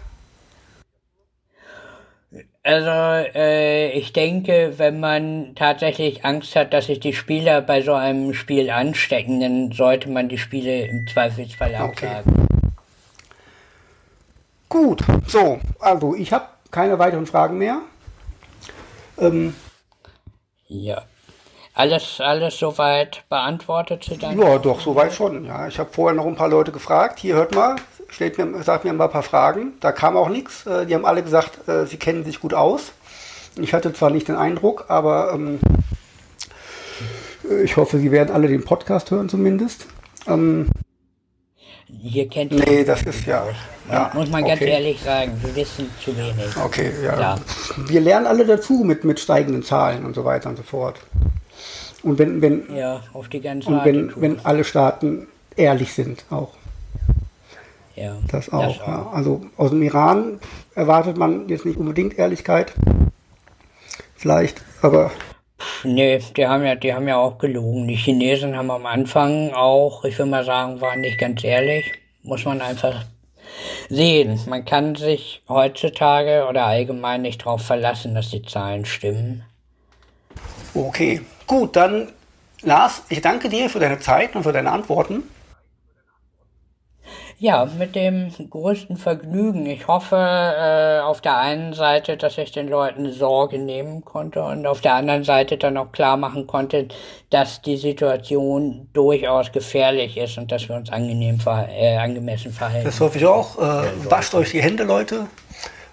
Also 2.63 2.89
äh, 3.35 3.89
ich 3.91 4.13
denke, 4.13 4.75
wenn 4.77 5.01
man 5.01 5.53
tatsächlich 5.55 6.23
Angst 6.23 6.55
hat, 6.55 6.73
dass 6.73 6.85
sich 6.85 7.01
die 7.01 7.13
Spieler 7.13 7.61
bei 7.61 7.81
so 7.81 7.93
einem 7.93 8.33
Spiel 8.33 8.69
anstecken, 8.69 9.41
dann 9.41 9.71
sollte 9.73 10.09
man 10.09 10.29
die 10.29 10.37
Spiele 10.37 10.85
im 10.85 11.07
Zweifelsfall 11.07 11.75
absagen. 11.75 12.33
Okay. 12.33 12.50
Gut, 14.71 15.03
so, 15.27 15.59
also 15.81 16.15
ich 16.15 16.31
habe 16.31 16.45
keine 16.71 16.97
weiteren 16.97 17.25
Fragen 17.25 17.57
mehr. 17.57 17.81
Ähm, 19.17 19.53
ja. 20.69 21.01
Alles, 21.73 22.21
alles 22.21 22.57
soweit 22.57 23.25
beantwortet 23.27 24.05
zu 24.05 24.15
deinem? 24.15 24.41
Ja, 24.41 24.57
doch, 24.59 24.79
soweit 24.79 25.13
schon. 25.13 25.43
Ja, 25.43 25.67
ich 25.67 25.77
habe 25.77 25.89
vorher 25.91 26.15
noch 26.15 26.25
ein 26.25 26.37
paar 26.37 26.47
Leute 26.47 26.71
gefragt. 26.71 27.19
Hier, 27.19 27.35
hört 27.35 27.53
mal, 27.53 27.75
stellt 28.07 28.37
mir, 28.37 28.63
sagt 28.63 28.85
mir 28.85 28.93
mal 28.93 29.05
ein 29.05 29.11
paar 29.11 29.23
Fragen. 29.23 29.73
Da 29.81 29.91
kam 29.91 30.15
auch 30.15 30.29
nichts. 30.29 30.65
Äh, 30.65 30.85
die 30.85 30.95
haben 30.95 31.05
alle 31.05 31.21
gesagt, 31.21 31.67
äh, 31.67 31.85
sie 31.85 31.97
kennen 31.97 32.23
sich 32.23 32.39
gut 32.39 32.53
aus. 32.53 32.93
Ich 33.57 33.73
hatte 33.73 33.91
zwar 33.91 34.09
nicht 34.09 34.29
den 34.29 34.37
Eindruck, 34.37 34.85
aber 34.87 35.33
ähm, 35.33 35.59
ich 37.61 37.75
hoffe, 37.75 37.99
Sie 37.99 38.11
werden 38.11 38.33
alle 38.33 38.47
den 38.47 38.63
Podcast 38.63 39.11
hören 39.11 39.27
zumindest. 39.27 39.87
Ähm, 40.27 40.69
Hier 41.99 42.27
kennt 42.27 42.51
nee, 42.51 42.83
das 42.83 43.03
ist 43.03 43.25
ja. 43.25 43.45
ja 43.89 44.11
Muss 44.13 44.29
man 44.29 44.43
ganz 44.43 44.61
okay. 44.61 44.71
ehrlich 44.71 45.01
sagen, 45.01 45.33
wir 45.41 45.55
wissen 45.55 45.89
zu 46.03 46.15
wenig. 46.17 46.57
Okay, 46.63 46.91
ja. 47.03 47.19
Ja. 47.19 47.35
Wir 47.87 48.01
lernen 48.01 48.27
alle 48.27 48.45
dazu 48.45 48.83
mit, 48.83 49.03
mit 49.03 49.19
steigenden 49.19 49.63
Zahlen 49.63 50.05
und 50.05 50.15
so 50.15 50.25
weiter 50.25 50.49
und 50.49 50.57
so 50.57 50.63
fort. 50.63 50.99
Und 52.03 52.17
wenn, 52.17 52.41
wenn, 52.41 52.75
Ja, 52.75 53.01
auf 53.13 53.29
die 53.29 53.41
ganze 53.41 53.69
und 53.69 53.85
wenn, 53.85 54.11
wenn 54.15 54.43
alle 54.43 54.63
Staaten 54.63 55.27
ehrlich 55.55 55.93
sind 55.93 56.25
auch. 56.29 56.53
ja, 57.95 58.17
Das 58.29 58.51
auch. 58.51 58.79
Ja. 58.87 59.09
Also 59.13 59.41
aus 59.57 59.69
dem 59.69 59.81
Iran 59.83 60.39
erwartet 60.73 61.17
man 61.17 61.47
jetzt 61.49 61.65
nicht 61.65 61.77
unbedingt 61.77 62.17
Ehrlichkeit. 62.17 62.73
Vielleicht, 64.15 64.61
aber 64.81 65.11
Nee, 65.83 66.19
die 66.35 66.47
haben 66.47 66.65
ja, 66.65 66.75
die 66.75 66.93
haben 66.93 67.07
ja 67.07 67.17
auch 67.17 67.37
gelogen. 67.37 67.87
Die 67.87 67.95
Chinesen 67.95 68.55
haben 68.55 68.71
am 68.71 68.85
Anfang 68.85 69.53
auch, 69.53 70.03
ich 70.05 70.17
will 70.17 70.25
mal 70.25 70.43
sagen, 70.43 70.81
waren 70.81 71.01
nicht 71.01 71.17
ganz 71.17 71.43
ehrlich. 71.43 71.91
Muss 72.23 72.45
man 72.45 72.61
einfach 72.61 73.05
sehen. 73.89 74.39
Man 74.47 74.65
kann 74.65 74.95
sich 74.95 75.41
heutzutage 75.49 76.45
oder 76.47 76.65
allgemein 76.65 77.21
nicht 77.23 77.41
darauf 77.41 77.63
verlassen, 77.63 78.15
dass 78.15 78.29
die 78.29 78.43
Zahlen 78.43 78.85
stimmen. 78.85 79.43
okay. 80.73 81.21
Gut, 81.47 81.75
dann 81.75 82.13
Lars, 82.63 83.03
ich 83.09 83.21
danke 83.21 83.49
dir 83.49 83.69
für 83.69 83.79
deine 83.79 83.99
Zeit 83.99 84.35
und 84.35 84.43
für 84.43 84.53
deine 84.53 84.71
Antworten. 84.71 85.23
Ja, 87.43 87.65
mit 87.65 87.95
dem 87.95 88.31
größten 88.51 88.97
Vergnügen. 88.97 89.65
Ich 89.65 89.87
hoffe 89.87 90.15
äh, 90.15 90.99
auf 90.99 91.21
der 91.21 91.37
einen 91.37 91.73
Seite, 91.73 92.15
dass 92.15 92.37
ich 92.37 92.51
den 92.51 92.67
Leuten 92.67 93.11
Sorge 93.11 93.57
nehmen 93.57 94.05
konnte 94.05 94.43
und 94.43 94.67
auf 94.67 94.81
der 94.81 94.93
anderen 94.93 95.23
Seite 95.23 95.57
dann 95.57 95.75
auch 95.75 95.91
klar 95.91 96.17
machen 96.17 96.45
konnte, 96.45 96.89
dass 97.31 97.63
die 97.63 97.77
Situation 97.77 98.89
durchaus 98.93 99.51
gefährlich 99.51 100.17
ist 100.17 100.37
und 100.37 100.51
dass 100.51 100.69
wir 100.69 100.75
uns 100.75 100.91
angenehm 100.91 101.39
ver 101.39 101.67
äh, 101.71 101.97
angemessen 101.97 102.53
verhalten. 102.53 102.85
Das 102.85 102.99
hoffe 102.99 103.17
ich 103.17 103.25
auch. 103.25 103.57
Äh, 103.57 103.87
wascht 104.07 104.35
euch 104.35 104.51
die 104.51 104.61
Hände, 104.61 104.83
Leute. 104.83 105.25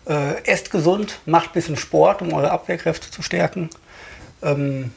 Äh, 0.07 0.44
esst 0.44 0.70
gesund, 0.70 1.18
macht 1.24 1.46
ein 1.46 1.53
bisschen 1.55 1.78
Sport, 1.78 2.20
um 2.20 2.30
eure 2.34 2.51
Abwehrkräfte 2.51 3.11
zu 3.11 3.22
stärken. 3.22 3.70
Ähm, 4.42 4.92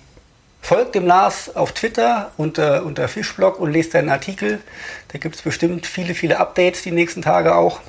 folgt 0.62 0.96
dem 0.96 1.06
Lars 1.08 1.56
auf 1.56 1.72
Twitter 1.74 2.32
unter, 2.38 2.84
unter 2.86 3.08
Fischblog 3.08 3.60
und 3.60 3.72
lest 3.72 3.92
seinen 3.92 4.10
Artikel. 4.10 4.62
Da 5.10 5.18
gibt 5.18 5.36
es 5.36 5.42
bestimmt 5.42 5.86
viele, 5.86 6.14
viele 6.14 6.40
Updates 6.40 6.84
die 6.84 6.92
nächsten 6.92 7.22
Tage 7.22 7.56
auch. 7.56 7.80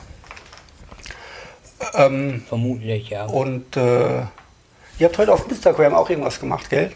Ähm, 1.94 2.44
Vermutlich, 2.48 3.10
ja. 3.10 3.26
und 3.26 3.76
äh, 3.76 4.20
ihr 4.98 5.06
habt 5.06 5.18
heute 5.18 5.32
auf 5.32 5.50
Instagram 5.50 5.94
auch 5.94 6.08
irgendwas 6.08 6.38
gemacht, 6.40 6.70
gell? 6.70 6.92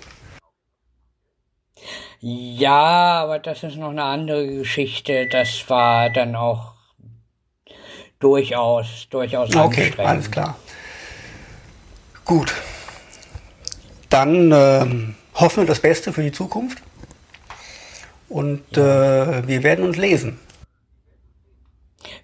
Ja, 2.21 3.23
aber 3.23 3.39
das 3.39 3.63
ist 3.63 3.77
noch 3.77 3.91
eine 3.91 4.05
andere 4.05 4.47
Geschichte. 4.47 5.29
Das 5.29 5.69
war 5.69 6.09
dann 6.11 6.35
auch 6.35 6.73
durchaus, 8.19 9.07
durchaus 9.11 9.55
Okay, 9.55 9.85
anstrengend. 9.87 9.99
alles 10.01 10.31
klar. 10.31 10.57
Gut. 12.25 12.55
Dann 14.09 14.51
ähm, 14.53 15.15
hoffen 15.37 15.63
wir 15.63 15.67
das 15.67 15.81
Beste 15.81 16.13
für 16.13 16.23
die 16.23 16.33
Zukunft. 16.33 16.83
Und 18.29 18.77
äh, 18.77 19.47
wir 19.47 19.63
werden 19.63 19.85
uns 19.85 19.97
lesen. 19.97 20.39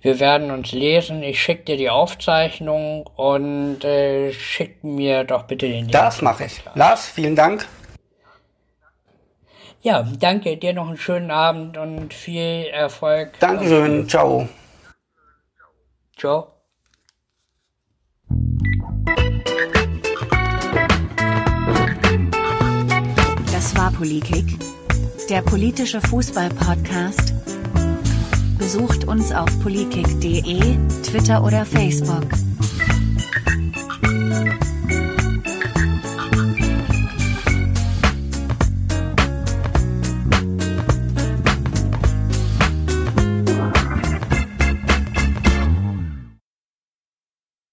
Wir 0.01 0.19
werden 0.19 0.51
uns 0.51 0.73
lesen. 0.73 1.23
Ich 1.23 1.43
schicke 1.43 1.65
dir 1.65 1.77
die 1.77 1.91
Aufzeichnung 1.91 3.07
und 3.07 3.85
äh, 3.85 4.33
schick 4.33 4.83
mir 4.83 5.25
doch 5.25 5.45
bitte 5.45 5.67
den 5.67 5.83
Link. 5.83 5.93
Das 5.93 6.23
mache 6.23 6.45
ich. 6.45 6.61
Lars, 6.75 7.07
vielen 7.07 7.37
Dank. 7.37 7.67
Ja, 9.83 10.07
danke. 10.19 10.57
Dir 10.57 10.73
noch 10.73 10.89
einen 10.89 10.97
schönen 10.97 11.31
Abend 11.31 11.77
und 11.77 12.15
viel 12.15 12.67
Erfolg. 12.73 13.39
Dankeschön. 13.41 14.09
Ciao. 14.09 14.49
Ciao. 16.17 16.51
Das 23.73 23.81
war 23.81 23.93
Polikick, 23.93 24.59
der 25.31 25.41
politische 25.41 26.01
Fußball-Podcast. 26.03 27.33
Besucht 28.59 29.07
uns 29.09 29.33
auf 29.33 29.49
polikick.de, 29.61 30.77
Twitter 31.03 31.43
oder 31.43 31.64
Facebook. 31.64 32.27